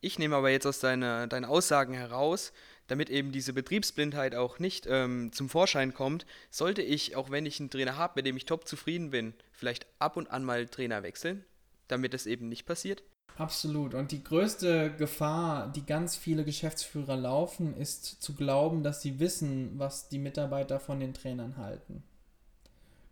Ich 0.00 0.18
nehme 0.18 0.36
aber 0.36 0.50
jetzt 0.50 0.66
aus 0.66 0.80
deiner, 0.80 1.26
deinen 1.26 1.46
Aussagen 1.46 1.94
heraus, 1.94 2.52
damit 2.88 3.10
eben 3.10 3.32
diese 3.32 3.52
Betriebsblindheit 3.52 4.34
auch 4.34 4.58
nicht 4.58 4.86
ähm, 4.88 5.30
zum 5.32 5.48
Vorschein 5.48 5.94
kommt, 5.94 6.26
sollte 6.50 6.82
ich, 6.82 7.14
auch 7.14 7.30
wenn 7.30 7.46
ich 7.46 7.60
einen 7.60 7.70
Trainer 7.70 7.96
habe, 7.96 8.14
mit 8.16 8.26
dem 8.26 8.36
ich 8.36 8.44
top 8.44 8.66
zufrieden 8.66 9.10
bin, 9.10 9.34
vielleicht 9.52 9.86
ab 9.98 10.16
und 10.16 10.30
an 10.30 10.44
mal 10.44 10.66
Trainer 10.66 11.02
wechseln, 11.02 11.44
damit 11.86 12.14
es 12.14 12.26
eben 12.26 12.48
nicht 12.48 12.66
passiert? 12.66 13.02
Absolut. 13.36 13.94
Und 13.94 14.10
die 14.10 14.24
größte 14.24 14.92
Gefahr, 14.96 15.70
die 15.70 15.86
ganz 15.86 16.16
viele 16.16 16.44
Geschäftsführer 16.44 17.16
laufen, 17.16 17.76
ist 17.76 18.20
zu 18.20 18.34
glauben, 18.34 18.82
dass 18.82 19.00
sie 19.00 19.20
wissen, 19.20 19.78
was 19.78 20.08
die 20.08 20.18
Mitarbeiter 20.18 20.80
von 20.80 20.98
den 20.98 21.14
Trainern 21.14 21.56
halten. 21.56 22.02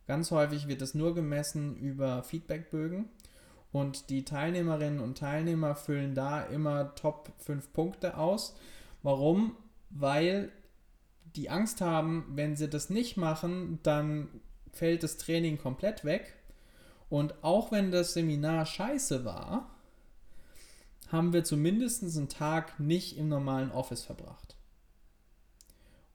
Ganz 0.08 0.30
häufig 0.32 0.66
wird 0.66 0.82
es 0.82 0.94
nur 0.94 1.14
gemessen 1.14 1.76
über 1.76 2.22
Feedbackbögen 2.22 3.08
und 3.72 4.10
die 4.10 4.24
Teilnehmerinnen 4.24 5.00
und 5.00 5.18
Teilnehmer 5.18 5.74
füllen 5.74 6.14
da 6.14 6.42
immer 6.42 6.94
Top 6.94 7.32
5 7.38 7.72
Punkte 7.72 8.16
aus. 8.16 8.56
Warum? 9.02 9.56
Weil 9.98 10.50
die 11.36 11.50
Angst 11.50 11.80
haben, 11.80 12.24
wenn 12.34 12.56
sie 12.56 12.68
das 12.68 12.90
nicht 12.90 13.16
machen, 13.16 13.78
dann 13.82 14.28
fällt 14.72 15.02
das 15.02 15.16
Training 15.16 15.58
komplett 15.58 16.04
weg. 16.04 16.34
Und 17.08 17.42
auch 17.44 17.72
wenn 17.72 17.90
das 17.90 18.14
Seminar 18.14 18.66
scheiße 18.66 19.24
war, 19.24 19.70
haben 21.08 21.32
wir 21.32 21.44
zumindest 21.44 22.02
einen 22.02 22.28
Tag 22.28 22.80
nicht 22.80 23.16
im 23.16 23.28
normalen 23.28 23.70
Office 23.70 24.02
verbracht. 24.02 24.56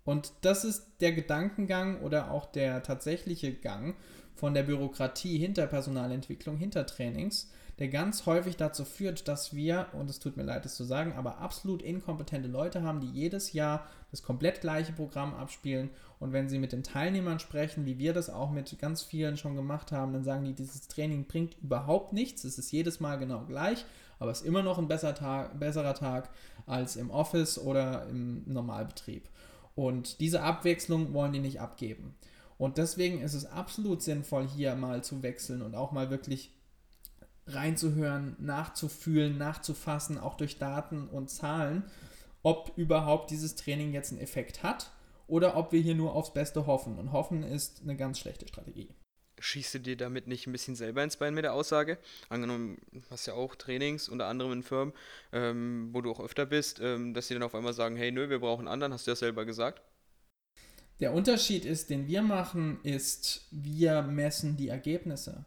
Und 0.03 0.33
das 0.41 0.65
ist 0.65 0.85
der 0.99 1.13
Gedankengang 1.13 2.01
oder 2.01 2.31
auch 2.31 2.45
der 2.51 2.83
tatsächliche 2.83 3.53
Gang 3.53 3.95
von 4.35 4.53
der 4.53 4.63
Bürokratie 4.63 5.37
hinter 5.37 5.67
Personalentwicklung, 5.67 6.57
hinter 6.57 6.85
Trainings, 6.85 7.51
der 7.81 7.87
ganz 7.87 8.27
häufig 8.27 8.57
dazu 8.57 8.85
führt, 8.85 9.27
dass 9.27 9.55
wir, 9.55 9.87
und 9.93 10.07
es 10.07 10.19
tut 10.19 10.37
mir 10.37 10.43
leid, 10.43 10.65
das 10.65 10.75
zu 10.75 10.83
sagen, 10.83 11.13
aber 11.13 11.39
absolut 11.39 11.81
inkompetente 11.81 12.47
Leute 12.47 12.83
haben, 12.83 12.99
die 12.99 13.09
jedes 13.09 13.53
Jahr 13.53 13.87
das 14.11 14.21
komplett 14.21 14.61
gleiche 14.61 14.93
Programm 14.93 15.33
abspielen. 15.33 15.89
Und 16.19 16.31
wenn 16.31 16.47
sie 16.47 16.59
mit 16.59 16.73
den 16.73 16.83
Teilnehmern 16.83 17.39
sprechen, 17.39 17.87
wie 17.87 17.97
wir 17.97 18.13
das 18.13 18.29
auch 18.29 18.51
mit 18.51 18.77
ganz 18.77 19.01
vielen 19.01 19.35
schon 19.35 19.55
gemacht 19.55 19.91
haben, 19.91 20.13
dann 20.13 20.23
sagen 20.23 20.45
die, 20.45 20.53
dieses 20.53 20.89
Training 20.89 21.25
bringt 21.25 21.57
überhaupt 21.63 22.13
nichts. 22.13 22.43
Es 22.43 22.59
ist 22.59 22.71
jedes 22.71 22.99
Mal 22.99 23.17
genau 23.17 23.45
gleich, 23.47 23.83
aber 24.19 24.29
es 24.29 24.41
ist 24.41 24.47
immer 24.47 24.61
noch 24.61 24.77
ein 24.77 24.87
besser 24.87 25.15
Tag, 25.15 25.59
besserer 25.59 25.95
Tag 25.95 26.29
als 26.67 26.97
im 26.97 27.09
Office 27.09 27.57
oder 27.57 28.05
im 28.09 28.43
Normalbetrieb. 28.45 29.27
Und 29.73 30.19
diese 30.19 30.43
Abwechslung 30.43 31.13
wollen 31.15 31.33
die 31.33 31.39
nicht 31.39 31.59
abgeben. 31.59 32.13
Und 32.59 32.77
deswegen 32.77 33.21
ist 33.21 33.33
es 33.33 33.47
absolut 33.47 34.03
sinnvoll, 34.03 34.47
hier 34.47 34.75
mal 34.75 35.03
zu 35.03 35.23
wechseln 35.23 35.63
und 35.63 35.73
auch 35.73 35.91
mal 35.91 36.11
wirklich 36.11 36.51
reinzuhören, 37.47 38.35
nachzufühlen, 38.39 39.37
nachzufassen, 39.37 40.17
auch 40.17 40.35
durch 40.35 40.57
Daten 40.59 41.07
und 41.07 41.29
Zahlen, 41.29 41.83
ob 42.43 42.71
überhaupt 42.77 43.31
dieses 43.31 43.55
Training 43.55 43.93
jetzt 43.93 44.11
einen 44.11 44.21
Effekt 44.21 44.63
hat 44.63 44.91
oder 45.27 45.55
ob 45.55 45.71
wir 45.71 45.81
hier 45.81 45.95
nur 45.95 46.13
aufs 46.13 46.33
Beste 46.33 46.65
hoffen. 46.65 46.97
Und 46.97 47.11
hoffen 47.11 47.43
ist 47.43 47.81
eine 47.83 47.95
ganz 47.95 48.19
schlechte 48.19 48.47
Strategie. 48.47 48.89
Schießt 49.39 49.73
du 49.73 49.79
dir 49.79 49.97
damit 49.97 50.27
nicht 50.27 50.45
ein 50.45 50.51
bisschen 50.51 50.75
selber 50.75 51.03
ins 51.03 51.17
Bein 51.17 51.33
mit 51.33 51.43
der 51.43 51.53
Aussage? 51.53 51.97
Angenommen, 52.29 52.77
du 52.91 53.01
hast 53.09 53.25
ja 53.25 53.33
auch 53.33 53.55
Trainings, 53.55 54.07
unter 54.07 54.27
anderem 54.27 54.51
in 54.51 54.63
Firmen, 54.63 54.93
ähm, 55.31 55.89
wo 55.93 56.01
du 56.01 56.11
auch 56.11 56.19
öfter 56.19 56.45
bist, 56.45 56.79
ähm, 56.79 57.15
dass 57.15 57.27
sie 57.27 57.33
dann 57.33 57.41
auf 57.41 57.55
einmal 57.55 57.73
sagen, 57.73 57.95
hey, 57.95 58.11
nö, 58.11 58.29
wir 58.29 58.39
brauchen 58.39 58.67
einen 58.67 58.73
anderen, 58.73 58.93
hast 58.93 59.07
du 59.07 59.11
ja 59.11 59.15
selber 59.15 59.45
gesagt? 59.45 59.81
Der 60.99 61.13
Unterschied 61.13 61.65
ist, 61.65 61.89
den 61.89 62.05
wir 62.05 62.21
machen, 62.21 62.79
ist, 62.83 63.47
wir 63.49 64.03
messen 64.03 64.57
die 64.57 64.67
Ergebnisse. 64.67 65.45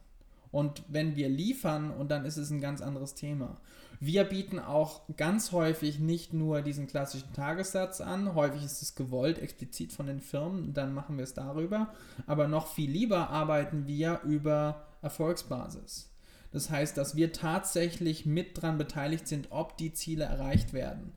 Und 0.54 0.84
wenn 0.86 1.16
wir 1.16 1.28
liefern, 1.28 1.90
und 1.90 2.12
dann 2.12 2.24
ist 2.24 2.36
es 2.36 2.48
ein 2.50 2.60
ganz 2.60 2.80
anderes 2.80 3.14
Thema. 3.14 3.56
Wir 3.98 4.22
bieten 4.22 4.60
auch 4.60 5.00
ganz 5.16 5.50
häufig 5.50 5.98
nicht 5.98 6.32
nur 6.32 6.62
diesen 6.62 6.86
klassischen 6.86 7.32
Tagessatz 7.32 8.00
an, 8.00 8.36
häufig 8.36 8.64
ist 8.64 8.80
es 8.80 8.94
gewollt, 8.94 9.40
explizit 9.40 9.92
von 9.92 10.06
den 10.06 10.20
Firmen, 10.20 10.72
dann 10.72 10.94
machen 10.94 11.16
wir 11.16 11.24
es 11.24 11.34
darüber, 11.34 11.92
aber 12.28 12.46
noch 12.46 12.68
viel 12.68 12.88
lieber 12.88 13.30
arbeiten 13.30 13.88
wir 13.88 14.20
über 14.22 14.86
Erfolgsbasis. 15.02 16.12
Das 16.52 16.70
heißt, 16.70 16.96
dass 16.96 17.16
wir 17.16 17.32
tatsächlich 17.32 18.24
mit 18.24 18.62
dran 18.62 18.78
beteiligt 18.78 19.26
sind, 19.26 19.48
ob 19.50 19.76
die 19.76 19.92
Ziele 19.92 20.22
erreicht 20.22 20.72
werden. 20.72 21.14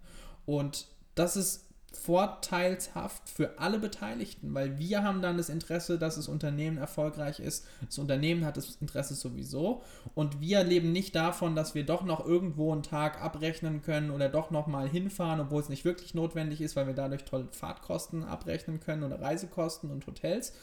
Und 0.47 0.87
das 1.13 1.37
ist 1.37 1.66
vorteilshaft 1.97 3.27
für 3.29 3.59
alle 3.59 3.79
Beteiligten, 3.79 4.53
weil 4.53 4.77
wir 4.77 5.03
haben 5.03 5.21
dann 5.21 5.37
das 5.37 5.49
Interesse, 5.49 5.97
dass 5.97 6.15
das 6.15 6.27
Unternehmen 6.27 6.77
erfolgreich 6.77 7.39
ist. 7.39 7.65
Das 7.85 7.97
Unternehmen 7.97 8.45
hat 8.45 8.57
das 8.57 8.77
Interesse 8.79 9.15
sowieso 9.15 9.83
und 10.15 10.39
wir 10.39 10.63
leben 10.63 10.91
nicht 10.91 11.15
davon, 11.15 11.55
dass 11.55 11.75
wir 11.75 11.85
doch 11.85 12.03
noch 12.03 12.25
irgendwo 12.25 12.71
einen 12.71 12.83
Tag 12.83 13.21
abrechnen 13.21 13.81
können 13.81 14.11
oder 14.11 14.29
doch 14.29 14.51
noch 14.51 14.67
mal 14.67 14.87
hinfahren, 14.87 15.39
obwohl 15.39 15.61
es 15.61 15.69
nicht 15.69 15.85
wirklich 15.85 16.13
notwendig 16.13 16.61
ist, 16.61 16.75
weil 16.75 16.87
wir 16.87 16.93
dadurch 16.93 17.25
tolle 17.25 17.47
Fahrtkosten 17.51 18.23
abrechnen 18.23 18.79
können 18.79 19.03
oder 19.03 19.21
Reisekosten 19.21 19.91
und 19.91 20.05
Hotels, 20.07 20.53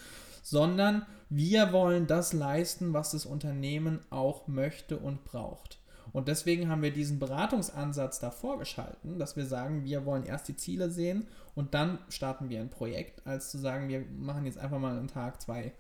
sondern 0.42 1.05
wir 1.29 1.73
wollen 1.73 2.07
das 2.07 2.33
leisten, 2.33 2.92
was 2.92 3.11
das 3.11 3.27
Unternehmen 3.27 4.01
auch 4.11 4.47
möchte 4.47 4.99
und 4.99 5.25
braucht. 5.25 5.79
Und 6.12 6.29
deswegen 6.29 6.69
haben 6.69 6.83
wir 6.83 6.93
diesen 6.93 7.19
Beratungsansatz 7.19 8.19
davor 8.19 8.59
geschalten, 8.59 9.19
dass 9.19 9.37
wir 9.37 9.47
sagen, 9.47 9.85
wir 9.85 10.05
wollen 10.05 10.25
erst 10.25 10.49
die 10.49 10.57
Ziele 10.57 10.90
sehen 10.90 11.27
und 11.55 11.75
dann 11.75 11.99
starten 12.09 12.49
wir 12.49 12.61
ein 12.61 12.71
Projekt, 12.71 13.27
als 13.27 13.51
zu 13.51 13.59
sagen, 13.59 13.88
wir 13.88 14.05
machen 14.17 14.47
jetzt 14.47 14.59
einfach 14.59 14.79
mal 14.79 14.97
einen 14.97 15.09
Tag 15.09 15.40
zwei 15.40 15.73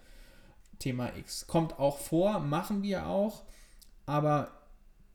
Thema 0.78 1.14
X. 1.16 1.46
Kommt 1.46 1.78
auch 1.78 1.98
vor, 1.98 2.40
machen 2.40 2.82
wir 2.82 3.06
auch, 3.06 3.42
aber 4.06 4.50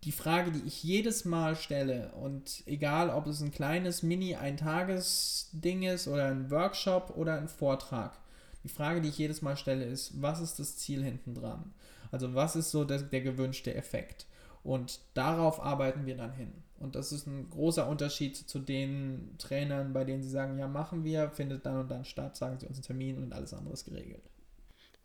die 0.04 0.12
Frage, 0.14 0.52
die 0.52 0.66
ich 0.66 0.84
jedes 0.84 1.26
Mal 1.26 1.56
stelle, 1.56 2.12
und 2.14 2.64
egal 2.66 3.10
ob 3.10 3.28
es 3.28 3.42
ein 3.42 3.52
kleines 3.52 4.02
Mini-Eintages-Ding 4.02 5.84
ist 5.84 6.08
oder 6.08 6.26
ein 6.26 6.50
Workshop 6.50 7.14
oder 7.18 7.38
ein 7.38 7.50
Vortrag, 7.50 8.18
die 8.64 8.70
Frage, 8.70 9.02
die 9.02 9.10
ich 9.10 9.18
jedes 9.18 9.42
Mal 9.42 9.58
stelle, 9.58 9.86
ist, 9.86 10.22
was 10.22 10.40
ist 10.40 10.60
das 10.60 10.78
Ziel 10.78 11.04
hinten 11.04 11.36
dran? 11.36 11.74
Also 12.12 12.34
was 12.34 12.56
ist 12.56 12.72
so 12.72 12.86
der, 12.86 13.00
der 13.00 13.22
gewünschte 13.22 13.74
Effekt? 13.76 14.26
Und 14.64 15.00
darauf 15.14 15.62
arbeiten 15.62 16.06
wir 16.06 16.18
dann 16.18 16.34
hin. 16.34 16.54
Und 16.80 16.96
das 16.96 17.12
ist 17.12 17.28
ein 17.28 17.50
großer 17.50 17.88
Unterschied 17.88 18.38
zu 18.38 18.60
den 18.60 19.36
Trainern, 19.38 19.92
bei 19.92 20.06
denen 20.06 20.24
sie 20.24 20.30
sagen, 20.30 20.58
ja, 20.60 20.68
machen 20.68 21.04
wir, 21.04 21.30
findet 21.30 21.66
dann 21.66 21.82
und 21.82 21.92
dann 21.92 22.06
statt, 22.06 22.38
sagen 22.38 22.58
sie 22.60 22.68
uns 22.68 22.78
einen 22.78 22.86
Termin 22.86 23.18
und 23.18 23.34
alles 23.34 23.54
andere 23.54 23.74
ist 23.74 23.86
geregelt. 23.86 24.24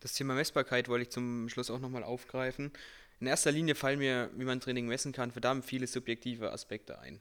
Das 0.01 0.13
Thema 0.13 0.35
Messbarkeit 0.35 0.89
wollte 0.89 1.05
ich 1.05 1.11
zum 1.11 1.49
Schluss 1.49 1.71
auch 1.71 1.81
nochmal 1.81 2.05
aufgreifen. 2.05 2.73
In 3.21 3.27
erster 3.27 3.51
Linie 3.51 3.75
fallen 3.75 3.99
mir, 3.99 4.31
wie 4.37 4.45
man 4.45 4.61
Training 4.61 4.87
messen 4.87 5.13
kann, 5.13 5.33
verdammt 5.33 5.65
viele 5.65 5.87
subjektive 5.87 6.53
Aspekte 6.53 6.99
ein, 6.99 7.21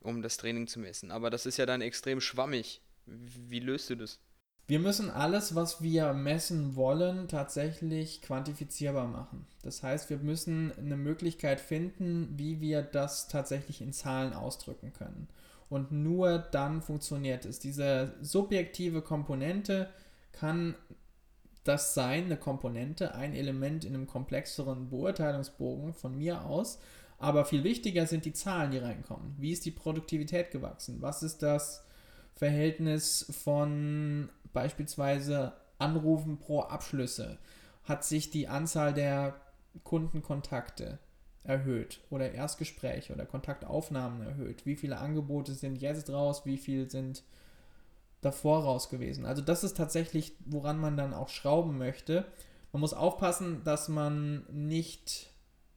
um 0.00 0.22
das 0.22 0.36
Training 0.36 0.66
zu 0.66 0.78
messen. 0.78 1.10
Aber 1.10 1.30
das 1.30 1.46
ist 1.46 1.56
ja 1.56 1.66
dann 1.66 1.80
extrem 1.80 2.20
schwammig. 2.20 2.82
Wie 3.06 3.60
löst 3.60 3.90
du 3.90 3.96
das? 3.96 4.20
Wir 4.68 4.80
müssen 4.80 5.08
alles, 5.08 5.54
was 5.54 5.82
wir 5.82 6.12
messen 6.12 6.76
wollen, 6.76 7.26
tatsächlich 7.26 8.20
quantifizierbar 8.20 9.06
machen. 9.08 9.46
Das 9.62 9.82
heißt, 9.82 10.10
wir 10.10 10.18
müssen 10.18 10.72
eine 10.76 10.98
Möglichkeit 10.98 11.58
finden, 11.58 12.34
wie 12.36 12.60
wir 12.60 12.82
das 12.82 13.28
tatsächlich 13.28 13.80
in 13.80 13.94
Zahlen 13.94 14.34
ausdrücken 14.34 14.92
können. 14.92 15.26
Und 15.70 15.90
nur 15.90 16.38
dann 16.38 16.82
funktioniert 16.82 17.46
es. 17.46 17.60
Diese 17.60 18.12
subjektive 18.20 19.00
Komponente 19.00 19.88
kann 20.32 20.74
das 21.64 21.94
sein, 21.94 22.24
eine 22.24 22.36
Komponente, 22.36 23.14
ein 23.14 23.34
Element 23.34 23.86
in 23.86 23.94
einem 23.94 24.06
komplexeren 24.06 24.90
Beurteilungsbogen 24.90 25.94
von 25.94 26.18
mir 26.18 26.44
aus. 26.44 26.78
Aber 27.16 27.46
viel 27.46 27.64
wichtiger 27.64 28.06
sind 28.06 28.26
die 28.26 28.34
Zahlen, 28.34 28.70
die 28.70 28.78
reinkommen. 28.78 29.34
Wie 29.38 29.52
ist 29.52 29.64
die 29.64 29.70
Produktivität 29.70 30.50
gewachsen? 30.50 31.00
Was 31.00 31.22
ist 31.22 31.42
das 31.42 31.84
Verhältnis 32.38 33.26
von 33.42 34.28
beispielsweise 34.58 35.52
Anrufen 35.78 36.38
pro 36.38 36.62
Abschlüsse? 36.62 37.38
Hat 37.84 38.04
sich 38.04 38.30
die 38.30 38.48
Anzahl 38.48 38.92
der 38.92 39.36
Kundenkontakte 39.84 40.98
erhöht 41.44 42.00
oder 42.10 42.32
Erstgespräche 42.32 43.12
oder 43.14 43.24
Kontaktaufnahmen 43.24 44.26
erhöht? 44.26 44.66
Wie 44.66 44.74
viele 44.74 44.98
Angebote 44.98 45.54
sind 45.54 45.76
jetzt 45.76 46.10
raus? 46.10 46.44
Wie 46.44 46.56
viel 46.56 46.90
sind 46.90 47.22
davor 48.20 48.64
raus 48.64 48.88
gewesen? 48.88 49.24
Also 49.26 49.42
das 49.42 49.62
ist 49.62 49.76
tatsächlich, 49.76 50.32
woran 50.44 50.80
man 50.80 50.96
dann 50.96 51.14
auch 51.14 51.28
schrauben 51.28 51.78
möchte. 51.78 52.24
Man 52.72 52.80
muss 52.80 52.94
aufpassen, 52.94 53.62
dass 53.62 53.88
man 53.88 54.44
nicht 54.50 55.30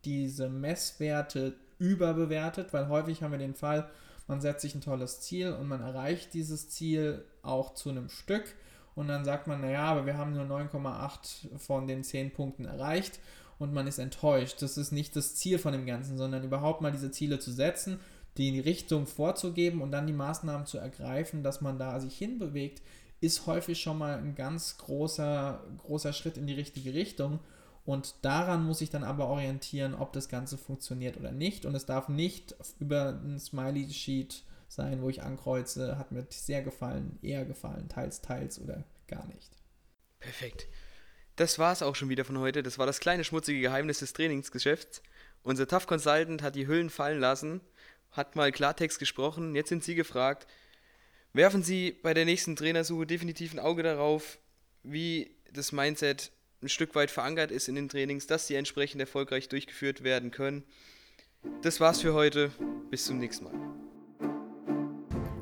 diese 0.05 0.49
Messwerte 0.49 1.53
überbewertet, 1.77 2.73
weil 2.73 2.89
häufig 2.89 3.21
haben 3.21 3.31
wir 3.31 3.37
den 3.37 3.53
Fall, 3.53 3.87
man 4.27 4.41
setzt 4.41 4.61
sich 4.61 4.73
ein 4.73 4.81
tolles 4.81 5.21
Ziel 5.21 5.53
und 5.53 5.67
man 5.67 5.81
erreicht 5.81 6.33
dieses 6.33 6.69
Ziel 6.69 7.23
auch 7.43 7.75
zu 7.75 7.89
einem 7.89 8.09
Stück 8.09 8.55
und 8.95 9.07
dann 9.07 9.25
sagt 9.25 9.47
man, 9.47 9.61
naja, 9.61 9.85
aber 9.85 10.05
wir 10.05 10.17
haben 10.17 10.33
nur 10.33 10.45
9,8 10.45 11.57
von 11.57 11.87
den 11.87 12.03
10 12.03 12.31
Punkten 12.31 12.65
erreicht 12.65 13.19
und 13.59 13.73
man 13.73 13.87
ist 13.87 13.99
enttäuscht. 13.99 14.61
Das 14.61 14.77
ist 14.77 14.91
nicht 14.91 15.15
das 15.15 15.35
Ziel 15.35 15.59
von 15.59 15.71
dem 15.71 15.85
Ganzen, 15.85 16.17
sondern 16.17 16.43
überhaupt 16.43 16.81
mal 16.81 16.91
diese 16.91 17.11
Ziele 17.11 17.39
zu 17.39 17.51
setzen, 17.51 17.99
die 18.37 18.59
Richtung 18.59 19.07
vorzugeben 19.07 19.81
und 19.81 19.91
dann 19.91 20.07
die 20.07 20.13
Maßnahmen 20.13 20.65
zu 20.65 20.77
ergreifen, 20.77 21.43
dass 21.43 21.61
man 21.61 21.77
da 21.77 21.99
sich 21.99 22.17
hinbewegt, 22.17 22.81
ist 23.19 23.45
häufig 23.45 23.79
schon 23.79 23.97
mal 23.97 24.17
ein 24.17 24.35
ganz 24.35 24.77
großer, 24.77 25.63
großer 25.77 26.11
Schritt 26.11 26.37
in 26.37 26.47
die 26.47 26.53
richtige 26.53 26.93
Richtung. 26.93 27.39
Und 27.85 28.15
daran 28.21 28.63
muss 28.63 28.81
ich 28.81 28.89
dann 28.89 29.03
aber 29.03 29.27
orientieren, 29.27 29.95
ob 29.95 30.13
das 30.13 30.29
Ganze 30.29 30.57
funktioniert 30.57 31.17
oder 31.17 31.31
nicht. 31.31 31.65
Und 31.65 31.75
es 31.75 31.85
darf 31.85 32.09
nicht 32.09 32.55
über 32.79 33.19
ein 33.23 33.39
Smiley-Sheet 33.39 34.43
sein, 34.71 35.01
wo 35.01 35.09
ich 35.09 35.21
ankreuze, 35.21 35.97
hat 35.97 36.11
mir 36.11 36.25
sehr 36.29 36.61
gefallen, 36.63 37.19
eher 37.21 37.45
gefallen, 37.45 37.89
teils, 37.89 38.21
teils 38.21 38.59
oder 38.59 38.85
gar 39.07 39.25
nicht. 39.27 39.51
Perfekt. 40.19 40.67
Das 41.35 41.59
war 41.59 41.73
es 41.73 41.81
auch 41.81 41.95
schon 41.95 42.09
wieder 42.09 42.25
von 42.25 42.39
heute. 42.39 42.63
Das 42.63 42.77
war 42.77 42.85
das 42.85 42.99
kleine 42.99 43.23
schmutzige 43.23 43.59
Geheimnis 43.59 43.99
des 43.99 44.13
Trainingsgeschäfts. 44.13 45.01
Unser 45.43 45.67
Tough 45.67 45.87
Consultant 45.87 46.41
hat 46.41 46.55
die 46.55 46.67
Hüllen 46.67 46.89
fallen 46.89 47.19
lassen, 47.19 47.61
hat 48.11 48.35
mal 48.35 48.51
Klartext 48.51 48.99
gesprochen. 48.99 49.55
Jetzt 49.55 49.69
sind 49.69 49.83
Sie 49.83 49.95
gefragt. 49.95 50.47
Werfen 51.33 51.63
Sie 51.63 51.91
bei 51.91 52.13
der 52.13 52.25
nächsten 52.25 52.55
Trainersuche 52.55 53.07
definitiv 53.07 53.53
ein 53.53 53.59
Auge 53.59 53.83
darauf, 53.83 54.37
wie 54.83 55.35
das 55.51 55.71
Mindset 55.71 56.31
ein 56.61 56.69
Stück 56.69 56.95
weit 56.95 57.11
verankert 57.11 57.51
ist 57.51 57.67
in 57.67 57.75
den 57.75 57.89
Trainings, 57.89 58.27
dass 58.27 58.47
sie 58.47 58.55
entsprechend 58.55 59.01
erfolgreich 59.01 59.49
durchgeführt 59.49 60.03
werden 60.03 60.31
können. 60.31 60.63
Das 61.63 61.79
war's 61.79 62.01
für 62.01 62.13
heute. 62.13 62.51
Bis 62.91 63.05
zum 63.05 63.17
nächsten 63.17 63.45
Mal. 63.45 63.90